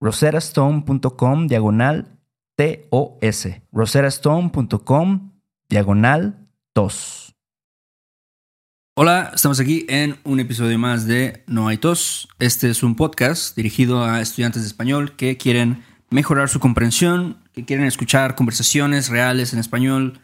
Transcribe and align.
roserastone.com 0.00 1.46
diagonal 1.46 2.18
TOS. 2.56 3.48
roserastone.com 3.72 5.32
diagonal 5.68 6.48
TOS. 6.72 7.34
Hola, 8.98 9.32
estamos 9.34 9.60
aquí 9.60 9.84
en 9.90 10.16
un 10.24 10.40
episodio 10.40 10.78
más 10.78 11.06
de 11.06 11.44
No 11.46 11.68
hay 11.68 11.76
tos. 11.76 12.28
Este 12.38 12.70
es 12.70 12.82
un 12.82 12.94
podcast 12.94 13.54
dirigido 13.54 14.02
a 14.02 14.22
estudiantes 14.22 14.62
de 14.62 14.68
español 14.68 15.16
que 15.16 15.36
quieren 15.36 15.84
mejorar 16.08 16.48
su 16.48 16.60
comprensión, 16.60 17.36
que 17.52 17.66
quieren 17.66 17.84
escuchar 17.84 18.34
conversaciones 18.36 19.10
reales 19.10 19.52
en 19.52 19.58
español 19.58 20.20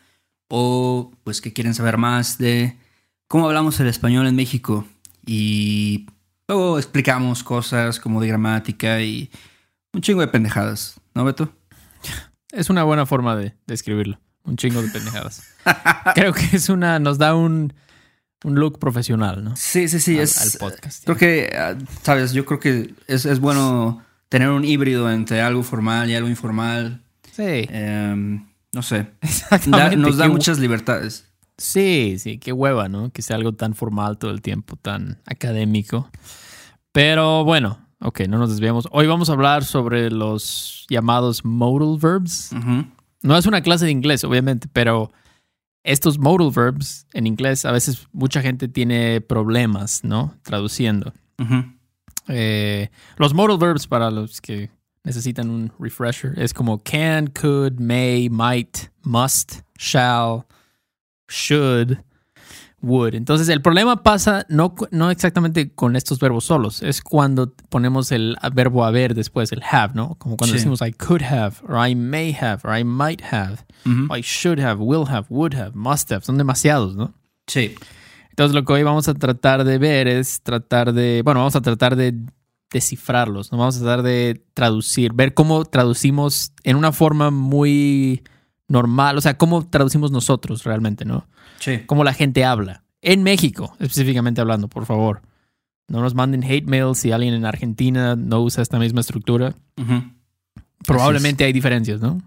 o 0.48 1.12
pues 1.22 1.42
que 1.42 1.52
quieren 1.52 1.74
saber 1.74 1.98
más 1.98 2.38
de 2.38 2.78
cómo 3.28 3.46
hablamos 3.46 3.78
el 3.80 3.88
español 3.88 4.26
en 4.26 4.36
México 4.36 4.86
y 5.26 6.06
luego 6.48 6.78
explicamos 6.78 7.42
cosas 7.44 8.00
como 8.00 8.22
de 8.22 8.28
gramática 8.28 9.02
y 9.02 9.30
un 9.92 10.00
chingo 10.00 10.20
de 10.20 10.28
pendejadas, 10.28 11.00
¿no, 11.14 11.24
Beto? 11.24 11.52
Es 12.52 12.70
una 12.70 12.82
buena 12.84 13.06
forma 13.06 13.36
de 13.36 13.54
describirlo. 13.66 14.18
Un 14.44 14.56
chingo 14.56 14.82
de 14.82 14.88
pendejadas. 14.88 15.42
Creo 16.14 16.32
que 16.32 16.56
es 16.56 16.68
una. 16.68 16.98
Nos 16.98 17.16
da 17.18 17.34
un, 17.34 17.72
un 18.44 18.54
look 18.56 18.78
profesional, 18.78 19.44
¿no? 19.44 19.54
Sí, 19.56 19.88
sí, 19.88 20.00
sí. 20.00 20.16
Al, 20.16 20.24
es, 20.24 20.54
al 20.54 20.58
podcast. 20.58 21.04
Creo 21.04 21.16
que, 21.16 21.52
ah, 21.56 21.76
sabes, 22.02 22.32
yo 22.32 22.44
creo 22.44 22.58
que 22.58 22.94
es, 23.06 23.24
es 23.24 23.38
bueno 23.38 24.04
tener 24.28 24.48
un 24.48 24.64
híbrido 24.64 25.10
entre 25.12 25.40
algo 25.40 25.62
formal 25.62 26.10
y 26.10 26.16
algo 26.16 26.28
informal. 26.28 27.02
Sí. 27.30 27.66
Em, 27.70 28.44
no 28.72 28.82
sé. 28.82 29.06
Da- 29.68 29.94
nos 29.94 30.16
da 30.16 30.28
muchas 30.28 30.58
libertades. 30.58 31.26
Sí, 31.56 32.16
sí, 32.18 32.38
qué 32.38 32.52
hueva, 32.52 32.88
¿no? 32.88 33.10
Que 33.12 33.22
sea 33.22 33.36
algo 33.36 33.52
tan 33.54 33.74
formal 33.74 34.18
todo 34.18 34.32
el 34.32 34.42
tiempo, 34.42 34.74
tan 34.76 35.20
académico. 35.26 36.10
Pero 36.90 37.44
bueno, 37.44 37.78
ok, 38.02 38.20
no 38.28 38.38
nos 38.38 38.50
desviamos. 38.50 38.88
Hoy 38.90 39.06
vamos 39.06 39.30
a 39.30 39.32
hablar 39.32 39.64
sobre 39.64 40.10
los 40.10 40.86
llamados 40.88 41.44
modal 41.44 41.98
verbs. 41.98 42.50
No 43.22 43.36
es 43.36 43.46
una 43.46 43.62
clase 43.62 43.84
de 43.84 43.90
inglés, 43.90 44.24
obviamente, 44.24 44.68
pero 44.72 45.12
estos 45.84 46.18
modal 46.18 46.50
verbs 46.50 47.06
en 47.12 47.26
inglés 47.26 47.64
a 47.64 47.72
veces 47.72 48.08
mucha 48.12 48.42
gente 48.42 48.68
tiene 48.68 49.20
problemas, 49.20 50.04
¿no? 50.04 50.34
Traduciendo. 50.42 51.12
Eh, 52.28 52.88
los 53.16 53.34
modal 53.34 53.58
verbs 53.58 53.86
para 53.86 54.10
los 54.10 54.40
que 54.40 54.70
necesitan 55.04 55.50
un 55.50 55.72
refresher 55.78 56.38
es 56.38 56.54
como 56.54 56.78
can, 56.82 57.28
could, 57.28 57.80
may, 57.80 58.28
might, 58.28 58.90
must, 59.02 59.62
shall, 59.76 60.46
should, 61.28 61.98
would. 62.82 63.14
Entonces 63.14 63.48
el 63.48 63.62
problema 63.62 64.02
pasa 64.02 64.44
no, 64.48 64.74
no 64.90 65.10
exactamente 65.10 65.72
con 65.72 65.96
estos 65.96 66.18
verbos 66.18 66.44
solos, 66.44 66.82
es 66.82 67.00
cuando 67.00 67.54
ponemos 67.68 68.12
el 68.12 68.36
verbo 68.52 68.84
haber 68.84 69.14
después, 69.14 69.52
el 69.52 69.62
have, 69.70 69.94
¿no? 69.94 70.16
Como 70.16 70.36
cuando 70.36 70.52
Sí. 70.52 70.58
decimos 70.58 70.80
I 70.82 70.92
could 70.92 71.22
have, 71.22 71.56
or 71.68 71.88
I 71.88 71.94
may 71.94 72.32
have, 72.32 72.60
or 72.64 72.76
I 72.76 72.84
might 72.84 73.22
have, 73.32 73.58
or 74.08 74.18
I 74.18 74.22
should 74.22 74.58
have, 74.60 74.82
will 74.82 75.06
have, 75.08 75.26
would 75.30 75.54
have, 75.54 75.72
must 75.74 76.10
have. 76.12 76.24
Son 76.24 76.36
demasiados, 76.38 76.96
¿no? 76.96 77.14
Sí. 77.46 77.74
Entonces 78.30 78.54
lo 78.54 78.64
que 78.64 78.72
hoy 78.72 78.82
vamos 78.82 79.08
a 79.08 79.14
tratar 79.14 79.64
de 79.64 79.78
ver 79.78 80.08
es 80.08 80.42
tratar 80.42 80.92
de, 80.92 81.22
bueno, 81.24 81.40
vamos 81.40 81.54
a 81.56 81.60
tratar 81.60 81.96
de 81.96 82.14
descifrarlos, 82.72 83.52
¿no? 83.52 83.58
Vamos 83.58 83.76
a 83.76 83.80
tratar 83.80 84.02
de 84.02 84.44
traducir, 84.54 85.12
ver 85.12 85.34
cómo 85.34 85.64
traducimos 85.66 86.52
en 86.64 86.76
una 86.76 86.92
forma 86.92 87.30
muy 87.30 88.22
normal, 88.72 89.16
o 89.18 89.20
sea, 89.20 89.36
cómo 89.38 89.68
traducimos 89.68 90.10
nosotros 90.10 90.64
realmente, 90.64 91.04
¿no? 91.04 91.26
Sí. 91.60 91.80
Cómo 91.86 92.02
la 92.04 92.12
gente 92.14 92.44
habla. 92.44 92.82
En 93.02 93.22
México, 93.22 93.76
específicamente 93.78 94.40
hablando, 94.40 94.68
por 94.68 94.86
favor. 94.86 95.22
No 95.88 96.00
nos 96.00 96.14
manden 96.14 96.42
hate 96.44 96.64
mail 96.66 96.94
si 96.94 97.12
alguien 97.12 97.34
en 97.34 97.44
Argentina 97.44 98.16
no 98.16 98.40
usa 98.40 98.62
esta 98.62 98.78
misma 98.78 99.00
estructura. 99.00 99.54
Probablemente 100.86 101.44
hay 101.44 101.52
diferencias, 101.52 102.00
¿no? 102.00 102.20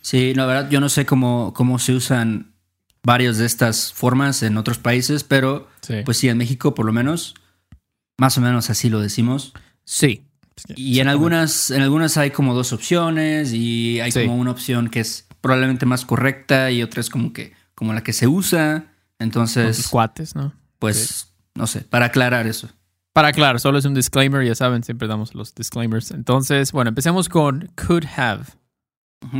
Sí, 0.00 0.34
la 0.34 0.46
verdad, 0.46 0.70
yo 0.70 0.80
no 0.80 0.88
sé 0.88 1.04
cómo, 1.06 1.52
cómo 1.54 1.78
se 1.78 1.92
usan 1.94 2.52
varias 3.02 3.38
de 3.38 3.46
estas 3.46 3.92
formas 3.92 4.42
en 4.42 4.56
otros 4.56 4.78
países, 4.78 5.24
pero 5.24 5.68
Sí. 5.82 5.96
pues 6.04 6.16
sí, 6.18 6.28
en 6.28 6.38
México 6.38 6.74
por 6.74 6.86
lo 6.86 6.92
menos, 6.92 7.34
más 8.18 8.38
o 8.38 8.40
menos 8.40 8.70
así 8.70 8.88
lo 8.88 9.00
decimos. 9.00 9.52
sí. 9.84 10.22
Y 10.76 11.00
en 11.00 11.08
algunas, 11.08 11.70
en 11.70 11.80
algunas 11.80 12.18
hay 12.18 12.30
como 12.30 12.54
dos 12.54 12.74
opciones 12.74 13.52
y 13.54 14.00
hay 14.00 14.12
Sí. 14.12 14.20
como 14.20 14.36
una 14.36 14.50
opción 14.50 14.88
que 14.90 15.00
es 15.00 15.26
probablemente 15.42 15.84
más 15.84 16.06
correcta 16.06 16.70
y 16.70 16.82
otra 16.82 17.00
es 17.02 17.10
como 17.10 17.32
que 17.34 17.52
como 17.74 17.92
la 17.92 18.02
que 18.02 18.14
se 18.14 18.26
usa. 18.26 18.86
Con 19.18 19.30
tus 19.30 19.56
Entonces, 19.56 19.88
cuates, 19.88 20.34
¿no? 20.34 20.52
pues, 20.78 21.32
no 21.54 21.66
sé, 21.68 21.82
para 21.82 22.06
aclarar 22.06 22.46
eso. 22.46 22.68
Para 23.12 23.28
aclarar, 23.28 23.60
solo 23.60 23.78
es 23.78 23.84
un 23.84 23.94
disclaimer, 23.94 24.44
ya 24.44 24.54
saben, 24.54 24.82
siempre 24.82 25.06
damos 25.06 25.34
los 25.34 25.54
disclaimers. 25.54 26.10
Entonces, 26.10 26.72
bueno, 26.72 26.88
empecemos 26.88 27.28
con 27.28 27.70
could 27.76 28.04
have. 28.16 28.46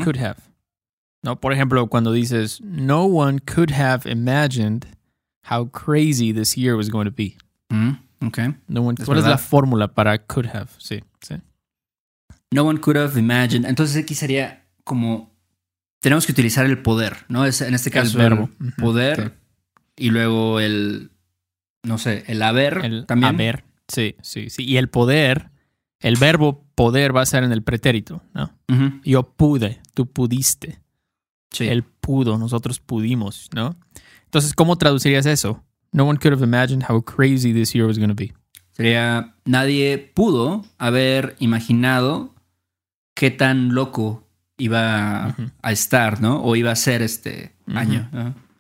Could 0.05 0.19
have. 0.19 0.37
No, 1.25 1.41
por 1.41 1.53
ejemplo, 1.53 1.89
cuando 1.89 2.13
dices 2.13 2.61
no 2.61 3.05
one 3.05 3.41
could 3.41 3.73
have 3.73 4.09
imagined 4.09 4.87
how 5.51 5.65
crazy 5.69 6.33
this 6.33 6.57
year 6.57 6.77
was 6.77 6.89
going 6.91 7.07
to 7.07 7.11
be. 7.13 7.37
Ujú, 7.71 7.97
ok. 8.27 8.39
No 8.69 8.83
one, 8.83 8.95
Es 8.99 9.07
¿Cuál 9.07 9.19
es 9.19 9.25
verdad. 9.25 9.31
la 9.31 9.39
fórmula 9.39 9.89
para 9.95 10.19
could 10.19 10.47
have? 10.55 10.69
Sí, 10.79 11.03
sí. 11.21 11.37
No 12.53 12.65
one 12.65 12.79
could 12.79 12.97
have 12.97 13.19
imagined. 13.19 13.65
Entonces 13.67 13.97
aquí 13.97 14.15
sería 14.15 14.65
como 14.85 15.32
tenemos 16.03 16.27
que 16.27 16.33
utilizar 16.33 16.67
el 16.67 16.83
poder, 16.83 17.25
¿no? 17.29 17.47
Es 17.47 17.63
en 17.63 17.75
este 17.75 17.91
caso 17.91 18.21
el 18.21 18.31
verbo. 18.31 18.51
el 18.61 18.73
poder 18.75 19.39
y 19.97 20.11
luego 20.11 20.61
el 20.61 21.13
no 21.85 21.99
sé, 21.99 22.25
el 22.27 22.43
haber. 22.43 22.85
El 22.85 23.07
también. 23.07 23.35
haber. 23.35 23.65
Sí, 23.89 24.17
sí, 24.23 24.51
sí. 24.51 24.65
Y 24.65 24.77
el 24.77 24.89
poder, 24.89 25.51
el 26.01 26.17
verbo 26.17 26.65
poder 26.75 27.15
va 27.15 27.23
a 27.23 27.27
ser 27.27 27.45
en 27.45 27.53
el 27.53 27.63
pretérito, 27.63 28.23
¿no? 28.35 28.53
Yo 29.05 29.23
pude, 29.35 29.81
tú 29.95 30.11
pudiste. 30.11 30.81
Sí. 31.51 31.69
Él 31.69 31.85
pudo, 31.85 32.39
nosotros 32.39 32.81
pudimos, 32.81 33.51
¿no? 33.55 33.77
Entonces, 34.25 34.55
¿cómo 34.55 34.77
traducirías 34.77 35.27
eso? 35.27 35.63
No 35.93 36.05
one 36.05 36.19
could 36.19 36.33
have 36.33 36.45
imagined 36.45 36.85
how 36.89 37.03
crazy 37.03 37.53
this 37.53 37.75
year 37.75 37.87
was 37.87 37.99
going 37.99 38.09
to 38.09 38.15
be. 38.15 38.33
Sería, 38.73 39.35
nadie 39.45 39.99
pudo 39.99 40.65
haber 40.79 41.37
imaginado 41.39 42.35
qué 43.15 43.31
tan 43.31 43.75
loco 43.75 44.22
iba 44.63 45.35
a 45.63 45.73
estar, 45.73 46.21
¿no? 46.21 46.43
O 46.43 46.57
iba 46.57 46.71
a 46.71 46.77
ser 46.77 47.03
este 47.03 47.55
año. 47.67 48.09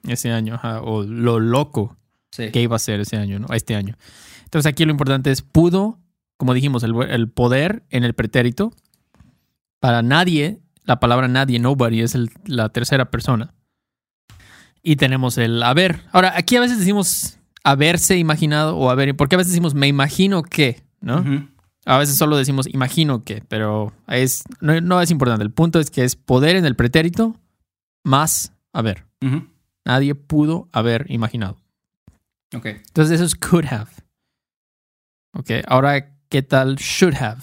Ese 0.06 0.32
año, 0.32 0.54
ajá, 0.56 0.80
o 0.82 1.02
lo 1.04 1.38
loco 1.40 1.96
Sí. 2.30 2.50
que 2.50 2.62
iba 2.62 2.76
a 2.76 2.78
ser 2.78 3.00
ese 3.00 3.16
año, 3.18 3.38
¿no? 3.38 3.46
Este 3.54 3.74
año. 3.76 3.96
Entonces, 4.44 4.70
aquí 4.70 4.84
lo 4.84 4.90
importante 4.90 5.30
es 5.30 5.42
pudo, 5.42 5.98
como 6.38 6.54
dijimos, 6.54 6.82
el, 6.82 6.94
el 7.10 7.28
poder 7.28 7.82
en 7.90 8.04
el 8.04 8.14
pretérito. 8.14 8.72
Para 9.80 10.02
nadie, 10.02 10.60
la 10.84 10.98
palabra 10.98 11.28
nadie, 11.28 11.58
nobody, 11.58 12.00
es 12.00 12.14
el- 12.14 12.30
la 12.46 12.68
tercera 12.70 13.10
persona. 13.10 13.52
Y 14.82 14.96
tenemos 14.96 15.38
el 15.38 15.62
haber. 15.62 16.00
Ahora, 16.10 16.32
aquí 16.36 16.56
a 16.56 16.60
veces 16.60 16.78
decimos 16.78 17.38
haberse 17.64 18.16
imaginado 18.18 18.76
o 18.76 18.90
haber, 18.90 19.14
porque 19.16 19.36
a 19.36 19.38
veces 19.38 19.52
decimos 19.52 19.74
me 19.74 19.86
imagino 19.86 20.42
que, 20.42 20.82
¿no? 21.00 21.20
Ujú. 21.20 21.48
A 21.84 21.98
veces 21.98 22.16
solo 22.16 22.36
decimos 22.36 22.68
imagino 22.68 23.24
que, 23.24 23.42
pero 23.48 23.92
es, 24.06 24.44
no, 24.60 24.80
no 24.80 25.00
es 25.00 25.10
importante. 25.10 25.44
El 25.44 25.50
punto 25.50 25.80
es 25.80 25.90
que 25.90 26.04
es 26.04 26.16
poder 26.16 26.56
en 26.56 26.64
el 26.64 26.76
pretérito 26.76 27.36
más 28.04 28.52
haber. 28.72 29.04
Ujú. 29.20 29.48
Nadie 29.84 30.14
pudo 30.14 30.68
haber 30.72 31.06
imaginado. 31.08 31.58
Ok. 32.54 32.66
Entonces 32.66 33.16
eso 33.16 33.24
es 33.24 33.34
could 33.34 33.66
have. 33.66 33.90
Ok, 35.34 35.50
ahora, 35.66 36.14
¿qué 36.28 36.42
tal 36.42 36.76
should 36.76 37.14
have? 37.14 37.40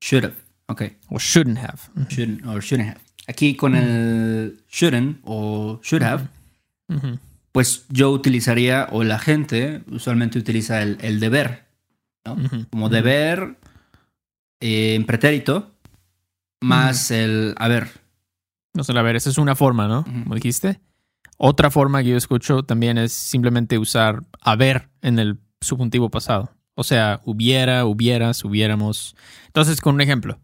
Should 0.00 0.24
have. 0.26 0.36
Ok. 0.66 0.82
O 1.08 1.18
shouldn't 1.18 1.58
have. 1.58 1.78
Shouldn't 2.08 2.46
or 2.46 2.62
shouldn't 2.62 2.90
have. 2.90 3.00
Aquí 3.26 3.56
con 3.56 3.74
el 3.74 4.62
shouldn't 4.68 5.20
o 5.24 5.80
should 5.82 6.02
have, 6.02 6.28
pues 7.52 7.86
yo 7.88 8.10
utilizaría, 8.10 8.88
o 8.90 9.04
la 9.04 9.18
gente 9.18 9.82
usualmente 9.90 10.38
utiliza 10.38 10.82
el, 10.82 10.98
el 11.00 11.20
deber. 11.20 11.64
Como 12.70 12.88
deber 12.88 13.56
eh, 14.62 14.94
en 14.94 15.04
pretérito 15.04 15.74
más 16.60 17.10
el 17.10 17.54
haber. 17.58 17.88
No 18.74 18.84
sé, 18.84 18.96
a 18.96 19.02
ver, 19.02 19.16
esa 19.16 19.28
es 19.28 19.36
una 19.36 19.56
forma, 19.56 19.88
¿no? 19.88 20.04
Como 20.04 20.34
dijiste. 20.36 20.80
Otra 21.36 21.70
forma 21.70 22.02
que 22.02 22.10
yo 22.10 22.16
escucho 22.16 22.62
también 22.62 22.96
es 22.96 23.12
simplemente 23.12 23.76
usar 23.76 24.22
haber 24.40 24.88
en 25.02 25.18
el 25.18 25.40
subjuntivo 25.60 26.10
pasado. 26.10 26.52
O 26.74 26.84
sea, 26.84 27.20
hubiera, 27.24 27.84
hubieras, 27.84 28.44
hubiéramos. 28.44 29.16
Entonces, 29.48 29.80
con 29.80 29.96
un 29.96 30.00
ejemplo. 30.00 30.38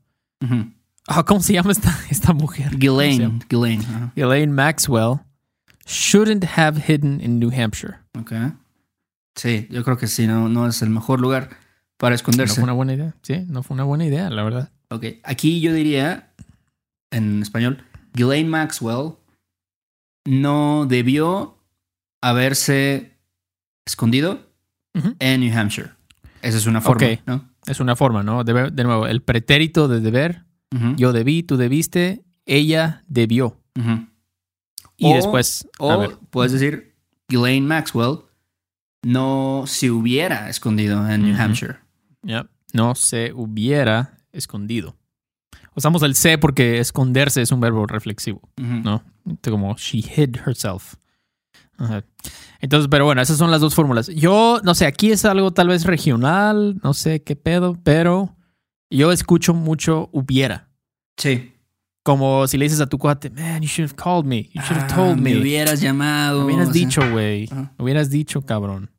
Ah, 1.07 1.25
¿Cómo 1.25 1.41
se 1.41 1.53
llama 1.53 1.71
esta, 1.71 1.97
esta 2.11 2.33
mujer? 2.33 2.71
¿Cómo 2.71 3.01
se 3.01 3.07
Ghislaine. 3.07 3.39
Ghislaine. 3.49 3.85
Elaine 4.17 4.53
Maxwell 4.53 5.21
shouldn't 5.87 6.45
have 6.57 6.83
hidden 6.89 7.21
in 7.21 7.39
New 7.39 7.51
Hampshire. 7.51 7.99
Ok. 8.19 8.33
Sí, 9.37 9.69
yo 9.71 9.85
creo 9.85 9.97
que 9.97 10.09
sí, 10.09 10.27
no, 10.27 10.49
no 10.49 10.67
es 10.67 10.83
el 10.83 10.91
mejor 10.91 11.21
lugar 11.21 11.51
para 11.99 12.13
No 12.13 12.17
esconderse. 12.17 12.55
fue 12.55 12.65
una 12.65 12.73
buena 12.73 12.95
idea. 12.95 13.15
Sí, 13.23 13.45
no 13.49 13.63
fue 13.63 13.75
una 13.75 13.85
buena 13.85 14.07
idea, 14.07 14.31
la 14.31 14.43
verdad. 14.43 14.71
Ok, 14.91 15.05
aquí 15.25 15.61
yo 15.61 15.73
diría, 15.75 16.33
en 17.11 17.43
español, 17.43 17.85
Ghislaine 18.15 18.49
Maxwell 18.49 19.13
no 20.27 20.87
debió 20.87 21.59
haberse 22.23 23.17
escondido 23.87 24.47
en 25.19 25.41
New 25.41 25.57
Hampshire. 25.57 25.91
Esa 26.43 26.59
es 26.59 26.67
una 26.67 26.81
forma. 26.81 27.07
¿no? 27.27 27.49
Es 27.67 27.81
una 27.81 27.95
forma, 27.97 28.23
¿no? 28.23 28.45
Debe- 28.45 28.71
de 28.71 28.85
nuevo, 28.85 29.07
el 29.07 29.23
pretérito 29.23 29.89
de 29.89 30.01
deber. 30.01 30.45
Yo 30.97 31.13
debí, 31.13 31.43
tú 31.43 31.57
debiste, 31.57 32.25
ella 32.47 33.03
debió. 33.09 33.61
Y 34.97 35.13
O- 35.13 35.15
después, 35.15 35.67
a 35.79 35.85
O 35.85 35.99
ver, 36.01 36.17
puedes 36.31 36.53
decir, 36.53 36.95
Ghislaine 37.29 37.67
Maxwell 37.67 38.19
no 39.05 39.65
se 39.67 39.91
hubiera 39.91 40.49
escondido 40.51 41.09
en 41.09 41.23
New. 41.23 41.41
Hampshire. 41.41 41.77
Ya, 42.29 42.47
no 42.73 42.95
se 42.95 43.33
hubiera 43.33 44.19
escondido. 44.33 44.95
Usamos 45.75 46.03
el 46.03 46.15
se 46.15 46.39
porque 46.39 46.79
esconderse 46.79 47.41
es 47.41 47.53
un 47.53 47.61
verbo 47.61 47.87
reflexivo. 47.87 48.41
¿no? 48.57 49.03
Como 49.43 49.75
she 49.77 49.99
hid 49.99 50.37
herself. 50.47 50.95
Ajá. 51.79 52.05
Entonces, 52.61 52.89
pero 52.91 53.05
bueno, 53.05 53.23
esas 53.23 53.39
son 53.39 53.51
las 53.51 53.61
dos 53.61 53.75
fórmulas. 53.75 54.09
Yo, 54.09 54.61
no 54.65 54.75
sé, 54.75 54.87
aquí 54.87 55.13
es 55.13 55.25
algo 55.25 55.53
tal 55.53 55.69
vez 55.69 55.85
regional, 55.85 56.79
no 56.83 56.93
sé 56.93 57.23
qué 57.23 57.37
pedo, 57.37 57.79
pero 57.85 58.37
yo 58.91 59.13
escucho 59.13 59.55
mucho 59.55 60.09
hubiera. 60.13 60.69
Sí. 61.17 61.55
Como 62.03 62.47
si 62.49 62.59
le 62.59 62.65
dices 62.65 62.81
a 62.81 62.87
tu 62.87 62.99
cuate, 62.99 63.31
man, 63.31 63.63
you 63.63 63.69
should 63.69 63.89
have 63.91 63.97
called 63.97 64.25
me. 64.27 64.51
You 64.53 64.63
should 64.63 64.79
have 64.83 64.93
Ah, 64.93 64.97
told 64.97 65.17
me. 65.19 65.35
Me 65.35 65.41
hubieras 65.41 65.81
llamado. 65.81 66.41
Me 66.41 66.47
hubieras 66.47 66.73
dicho, 66.73 67.01
güey. 67.13 67.49
Me 67.53 67.85
hubieras 67.85 68.11
dicho, 68.11 68.43
cabrón. 68.43 68.91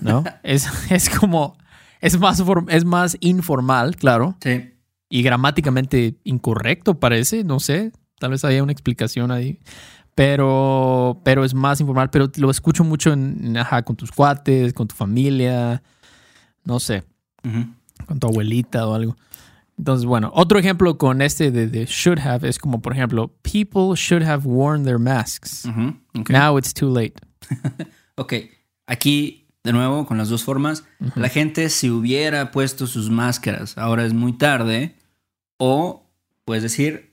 ¿No? 0.00 0.22
es, 0.42 0.68
es 0.90 1.10
como. 1.10 1.56
Es 2.00 2.18
más, 2.18 2.42
es 2.68 2.84
más 2.84 3.16
informal, 3.20 3.96
claro. 3.96 4.36
Sí. 4.42 4.70
Y 5.08 5.22
gramáticamente 5.22 6.16
incorrecto, 6.24 6.98
parece. 6.98 7.44
No 7.44 7.60
sé. 7.60 7.92
Tal 8.18 8.30
vez 8.30 8.44
haya 8.44 8.62
una 8.62 8.72
explicación 8.72 9.30
ahí. 9.30 9.58
Pero, 10.14 11.20
pero 11.24 11.44
es 11.44 11.54
más 11.54 11.80
informal. 11.80 12.10
Pero 12.10 12.30
lo 12.36 12.50
escucho 12.50 12.84
mucho 12.84 13.12
en, 13.12 13.56
ajá, 13.56 13.82
con 13.82 13.96
tus 13.96 14.12
cuates, 14.12 14.72
con 14.72 14.88
tu 14.88 14.94
familia. 14.94 15.82
No 16.64 16.80
sé. 16.80 17.04
Con 18.06 18.18
tu 18.18 18.26
abuelita 18.26 18.86
o 18.86 18.94
algo. 18.94 19.16
Entonces, 19.76 20.04
bueno, 20.04 20.30
otro 20.34 20.58
ejemplo 20.58 20.98
con 20.98 21.22
este 21.22 21.50
de, 21.50 21.66
de 21.66 21.86
should 21.86 22.18
have 22.18 22.46
es 22.46 22.58
como, 22.58 22.82
por 22.82 22.92
ejemplo, 22.92 23.34
people 23.42 23.94
should 23.96 24.22
have 24.22 24.46
worn 24.46 24.84
their 24.84 24.98
masks. 24.98 25.66
Now 26.28 26.58
it's 26.58 26.74
too 26.74 26.92
late. 26.92 27.14
Ok, 28.16 28.34
aquí 28.86 29.46
de 29.64 29.72
nuevo 29.72 30.06
con 30.06 30.16
las 30.18 30.28
dos 30.28 30.42
formas, 30.44 30.84
la 31.14 31.28
gente 31.28 31.68
si 31.68 31.90
hubiera 31.90 32.50
puesto 32.50 32.86
sus 32.86 33.10
máscaras, 33.10 33.76
ahora 33.76 34.04
es 34.06 34.14
muy 34.14 34.32
tarde, 34.32 34.96
o 35.58 36.06
puedes 36.44 36.62
decir, 36.62 37.12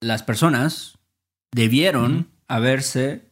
las 0.00 0.22
personas 0.22 0.98
debieron 1.52 2.28
haberse 2.46 3.30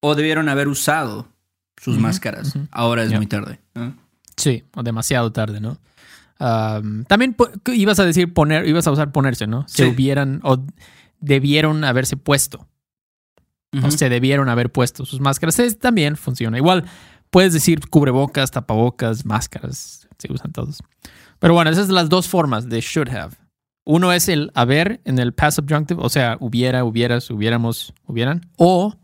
o 0.00 0.14
debieron 0.14 0.48
haber 0.48 0.68
usado 0.68 1.28
sus 1.76 1.98
máscaras, 1.98 2.54
ahora 2.70 3.02
es 3.02 3.12
muy 3.12 3.26
tarde. 3.26 3.60
¿no? 3.74 3.94
Sí, 4.36 4.64
o 4.74 4.82
demasiado 4.82 5.30
tarde, 5.32 5.60
¿no? 5.60 5.78
Am, 6.38 7.04
también 7.04 7.36
ibas 7.74 7.98
a 7.98 8.04
decir 8.04 8.32
poner, 8.32 8.66
ibas 8.66 8.86
a 8.86 8.90
usar 8.90 9.12
ponerse, 9.12 9.46
¿no? 9.46 9.66
Se 9.68 9.84
Sí. 9.84 9.90
hubieran 9.90 10.40
o 10.44 10.64
debieron 11.20 11.84
haberse 11.84 12.16
puesto. 12.16 12.66
O 13.82 13.90
se 13.90 14.08
debieron 14.08 14.48
haber 14.48 14.70
puesto 14.72 15.04
sus 15.04 15.20
máscaras. 15.20 15.58
Es- 15.58 15.78
también 15.78 16.16
funciona. 16.16 16.56
Igual 16.56 16.84
puedes 17.30 17.52
decir 17.52 17.88
cubrebocas, 17.88 18.50
tapabocas, 18.50 19.24
máscaras. 19.24 20.08
Se 20.18 20.32
usan 20.32 20.52
todos. 20.52 20.82
Pero 21.38 21.54
bueno, 21.54 21.70
esas 21.70 21.86
son 21.86 21.94
las 21.94 22.08
dos 22.08 22.28
formas 22.28 22.68
de 22.68 22.80
should 22.80 23.08
have. 23.08 23.36
Uno 23.84 24.12
es 24.12 24.28
el 24.28 24.50
haber 24.54 25.00
en 25.04 25.18
el 25.18 25.32
past 25.32 25.58
subjunctive, 25.58 26.02
o 26.02 26.08
sea, 26.08 26.36
hubiera, 26.40 26.84
hubieras, 26.84 27.30
hubiéramos, 27.30 27.94
hubieran. 28.06 28.50
O 28.56 28.94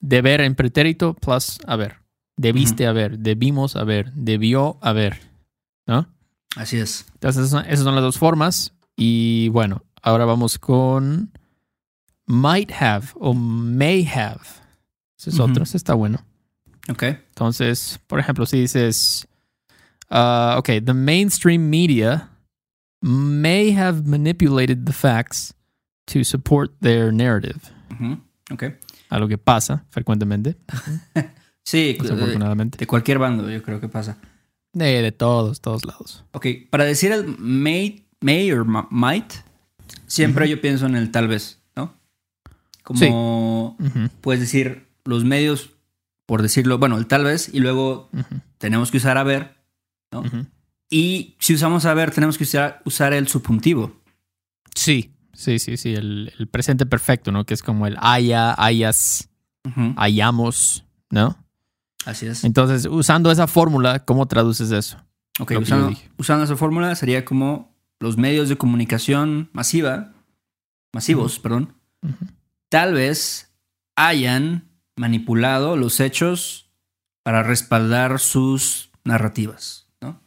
deber 0.00 0.40
en 0.40 0.54
pretérito 0.54 1.14
plus 1.14 1.58
haber. 1.66 1.98
Debiste 2.36 2.86
haber, 2.86 3.18
debimos 3.18 3.76
haber, 3.76 4.12
debió 4.12 4.78
haber. 4.82 5.20
¿No? 5.86 6.06
Así 6.54 6.76
es. 6.76 7.06
Entonces, 7.14 7.52
esas 7.66 7.80
son, 7.80 7.94
las 7.94 8.04
dos 8.04 8.18
formas. 8.18 8.74
Y 8.94 9.48
bueno, 9.48 9.82
ahora 10.02 10.24
vamos 10.24 10.58
con 10.58 11.32
might 12.26 12.70
have 12.72 13.08
o 13.14 13.32
may 13.34 14.06
have. 14.06 14.40
Ese 15.18 15.30
es 15.30 15.40
otro, 15.40 15.62
ese 15.62 15.76
está 15.76 15.94
bueno. 15.94 16.25
Ok. 16.88 17.02
Entonces, 17.02 17.98
por 18.06 18.18
ejemplo, 18.20 18.46
si 18.46 18.60
dices, 18.60 19.26
uh, 20.10 20.56
ok, 20.58 20.66
the 20.84 20.94
mainstream 20.94 21.68
media 21.68 22.30
may 23.00 23.72
have 23.76 24.02
manipulated 24.06 24.84
the 24.86 24.92
facts 24.92 25.54
to 26.06 26.22
support 26.24 26.72
their 26.80 27.12
narrative. 27.12 27.60
Ujú. 27.90 28.18
Ok. 28.52 28.64
A 29.08 29.18
lo 29.18 29.28
que 29.28 29.38
pasa 29.38 29.84
frecuentemente, 29.90 30.56
Sí, 31.64 31.96
desafortunadamente. 32.00 32.78
de 32.78 32.86
cualquier 32.86 33.18
bando 33.18 33.50
yo 33.50 33.62
creo 33.62 33.80
que 33.80 33.88
pasa. 33.88 34.18
De, 34.72 35.02
de 35.02 35.10
todos, 35.12 35.60
todos 35.60 35.84
lados. 35.84 36.24
Ok, 36.32 36.46
para 36.70 36.84
decir 36.84 37.10
el 37.10 37.26
may, 37.38 38.06
may 38.20 38.52
or 38.52 38.64
might, 38.90 39.32
siempre 40.06 40.48
yo 40.48 40.60
pienso 40.60 40.86
en 40.86 40.94
el 40.96 41.10
tal 41.10 41.26
vez, 41.28 41.60
¿no? 41.74 41.94
Como 42.84 43.76
puedes 44.20 44.40
decir 44.40 44.86
los 45.04 45.24
medios, 45.24 45.70
por 46.26 46.42
decirlo, 46.42 46.78
bueno, 46.78 46.98
el 46.98 47.06
tal 47.06 47.24
vez, 47.24 47.50
y 47.52 47.60
luego 47.60 48.10
tenemos 48.58 48.90
que 48.90 48.98
usar 48.98 49.16
haber, 49.16 49.56
¿no? 50.12 50.20
ujú. 50.20 50.46
Y 50.90 51.36
si 51.40 51.54
usamos 51.54 51.84
haber, 51.84 52.12
tenemos 52.12 52.38
que 52.38 52.44
usar, 52.44 52.80
usar 52.84 53.12
el 53.12 53.26
subjuntivo. 53.26 54.00
Sí, 54.74 55.12
sí, 55.32 55.58
sí, 55.58 55.76
sí, 55.76 55.94
el, 55.94 56.32
el 56.38 56.46
presente 56.46 56.86
perfecto, 56.86 57.32
¿no? 57.32 57.44
Que 57.44 57.54
es 57.54 57.62
como 57.62 57.86
el 57.86 57.96
haya, 58.00 58.54
hayas, 58.62 59.28
Ujú, 59.64 59.94
hayamos, 59.96 60.84
¿no? 61.10 61.36
Así 62.04 62.26
es. 62.26 62.44
Entonces, 62.44 62.86
usando 62.88 63.32
esa 63.32 63.48
fórmula, 63.48 64.04
¿cómo 64.04 64.26
traduces 64.26 64.70
eso? 64.70 64.98
Ok, 65.40 65.54
usando, 65.60 65.92
usando 66.18 66.44
esa 66.44 66.56
fórmula 66.56 66.94
sería 66.94 67.24
como 67.24 67.74
los 67.98 68.16
medios 68.16 68.48
de 68.48 68.56
comunicación 68.56 69.50
masiva, 69.52 70.12
masivos, 70.92 71.38
perdón, 71.40 71.74
tal 72.68 72.94
vez 72.94 73.52
hayan 73.96 74.65
manipulado 74.96 75.76
los 75.76 76.00
hechos 76.00 76.70
para 77.22 77.42
respaldar 77.42 78.18
sus 78.18 78.90
narrativas, 79.04 79.86
¿no? 80.00 80.20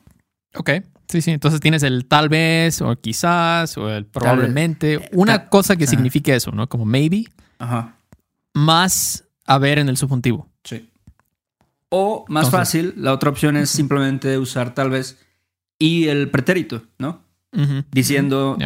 Ok. 0.56 0.70
Sí, 1.08 1.22
sí. 1.22 1.32
Entonces 1.32 1.60
tienes 1.60 1.82
el 1.84 2.06
tal 2.06 2.30
vez, 2.30 2.82
o 2.82 2.96
quizás, 2.96 3.78
o 3.78 3.90
el 3.90 4.06
probablemente. 4.06 5.10
Una 5.14 5.50
cosa 5.50 5.76
que 5.76 5.88
signifique 5.88 6.36
eso, 6.36 6.52
¿no? 6.52 6.70
Como 6.70 6.86
maybe. 6.86 7.26
Ajá. 7.58 7.96
Más 8.54 9.24
a 9.46 9.58
ver 9.58 9.80
en 9.80 9.90
el 9.90 9.98
subjuntivo. 9.98 10.48
Sí. 10.64 10.88
O 11.90 12.26
más 12.28 12.46
Entonces- 12.46 12.60
fácil, 12.60 12.94
la 12.98 13.14
otra 13.14 13.32
opción 13.32 13.58
es 13.58 13.72
simplemente 13.72 14.38
usar 14.38 14.76
tal 14.76 14.92
vez 14.92 15.18
y 15.80 16.08
el 16.10 16.30
pretérito, 16.30 16.84
¿no? 17.00 17.24
Diciendo, 17.92 18.58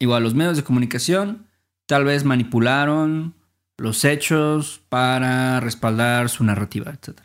igual, 0.00 0.24
los 0.24 0.34
medios 0.34 0.56
de 0.56 0.64
comunicación 0.64 1.46
tal 1.86 2.02
vez 2.04 2.24
manipularon 2.24 3.34
los 3.78 4.04
hechos 4.04 4.82
para 4.88 5.60
respaldar 5.60 6.28
su 6.28 6.44
narrativa, 6.44 6.90
etc. 6.90 7.20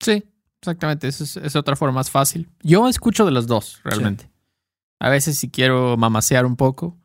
Sí, 0.00 0.24
exactamente. 0.60 1.06
Esa 1.06 1.24
es, 1.24 1.36
es 1.36 1.54
otra 1.54 1.76
forma 1.76 1.96
más 1.96 2.10
fácil. 2.10 2.48
Yo 2.62 2.88
escucho 2.88 3.24
de 3.24 3.30
los 3.30 3.46
dos, 3.46 3.80
realmente. 3.84 4.28
A 5.00 5.08
veces 5.08 5.38
si 5.38 5.50
quiero 5.50 5.96
mamasear 5.96 6.46
un 6.46 6.56
poco, 6.56 6.96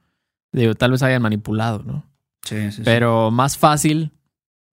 digo, 0.51 0.73
tal 0.75 0.91
vez 0.91 1.03
hayan 1.03 1.21
manipulado, 1.21 1.83
¿no? 1.83 2.05
Sí, 2.43 2.71
sí, 2.71 2.77
sí. 2.77 2.81
Pero 2.85 3.29
más 3.29 3.57
fácil, 3.57 4.11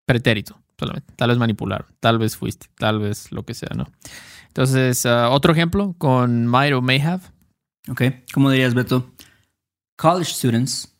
pretérito, 0.05 0.61
solamente. 0.79 1.13
Tal 1.15 1.29
vez 1.29 1.37
manipularon, 1.37 1.87
tal 1.99 2.17
vez 2.17 2.37
fuiste, 2.37 2.67
tal 2.77 2.99
vez 2.99 3.31
lo 3.31 3.43
que 3.43 3.53
sea, 3.53 3.71
¿no? 3.75 3.91
Entonces, 4.47 5.05
ah, 5.05 5.29
otro 5.29 5.51
ejemplo 5.51 5.95
con 5.97 6.47
might 6.47 6.73
o 6.73 6.81
may 6.81 7.01
have. 7.01 7.23
Ok, 7.89 8.01
¿cómo 8.33 8.49
dirías, 8.49 8.73
Beto? 8.73 9.11
College 9.97 10.31
students 10.31 10.94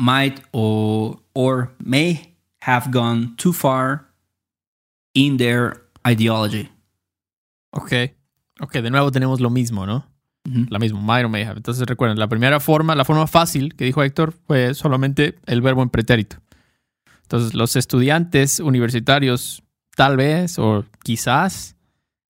might 0.00 0.40
or, 0.52 1.20
or 1.34 1.74
may 1.78 2.34
have 2.62 2.90
gone 2.90 3.36
too 3.36 3.52
far 3.52 4.06
in 5.14 5.36
their 5.36 5.82
ideology. 6.06 6.70
Ok. 7.72 7.92
Ok, 8.60 8.72
de 8.74 8.90
nuevo 8.90 9.10
tenemos 9.12 9.40
lo 9.40 9.50
mismo, 9.50 9.86
¿no? 9.86 10.06
La 10.44 10.78
misma, 10.78 11.00
might 11.00 11.24
or 11.24 11.28
may 11.28 11.42
have. 11.42 11.58
Entonces 11.58 11.86
recuerden, 11.86 12.18
la 12.18 12.26
primera 12.26 12.60
forma, 12.60 12.94
la 12.94 13.04
forma 13.04 13.26
fácil 13.26 13.74
que 13.76 13.84
dijo 13.84 14.02
Héctor 14.02 14.32
fue 14.46 14.74
solamente 14.74 15.38
el 15.46 15.60
verbo 15.60 15.82
en 15.82 15.90
pretérito. 15.90 16.38
Entonces 17.22 17.54
los 17.54 17.76
estudiantes 17.76 18.58
universitarios 18.58 19.62
tal 19.96 20.16
vez 20.16 20.58
o 20.58 20.84
quizás 21.04 21.76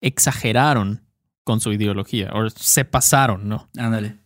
exageraron 0.01 1.01
con 1.43 1.61
su 1.61 1.71
ideología 1.71 2.31
o 2.33 2.49
se 2.49 2.85
pasaron, 2.85 3.47
¿no? 3.47 3.69
Ándale. 3.77 4.20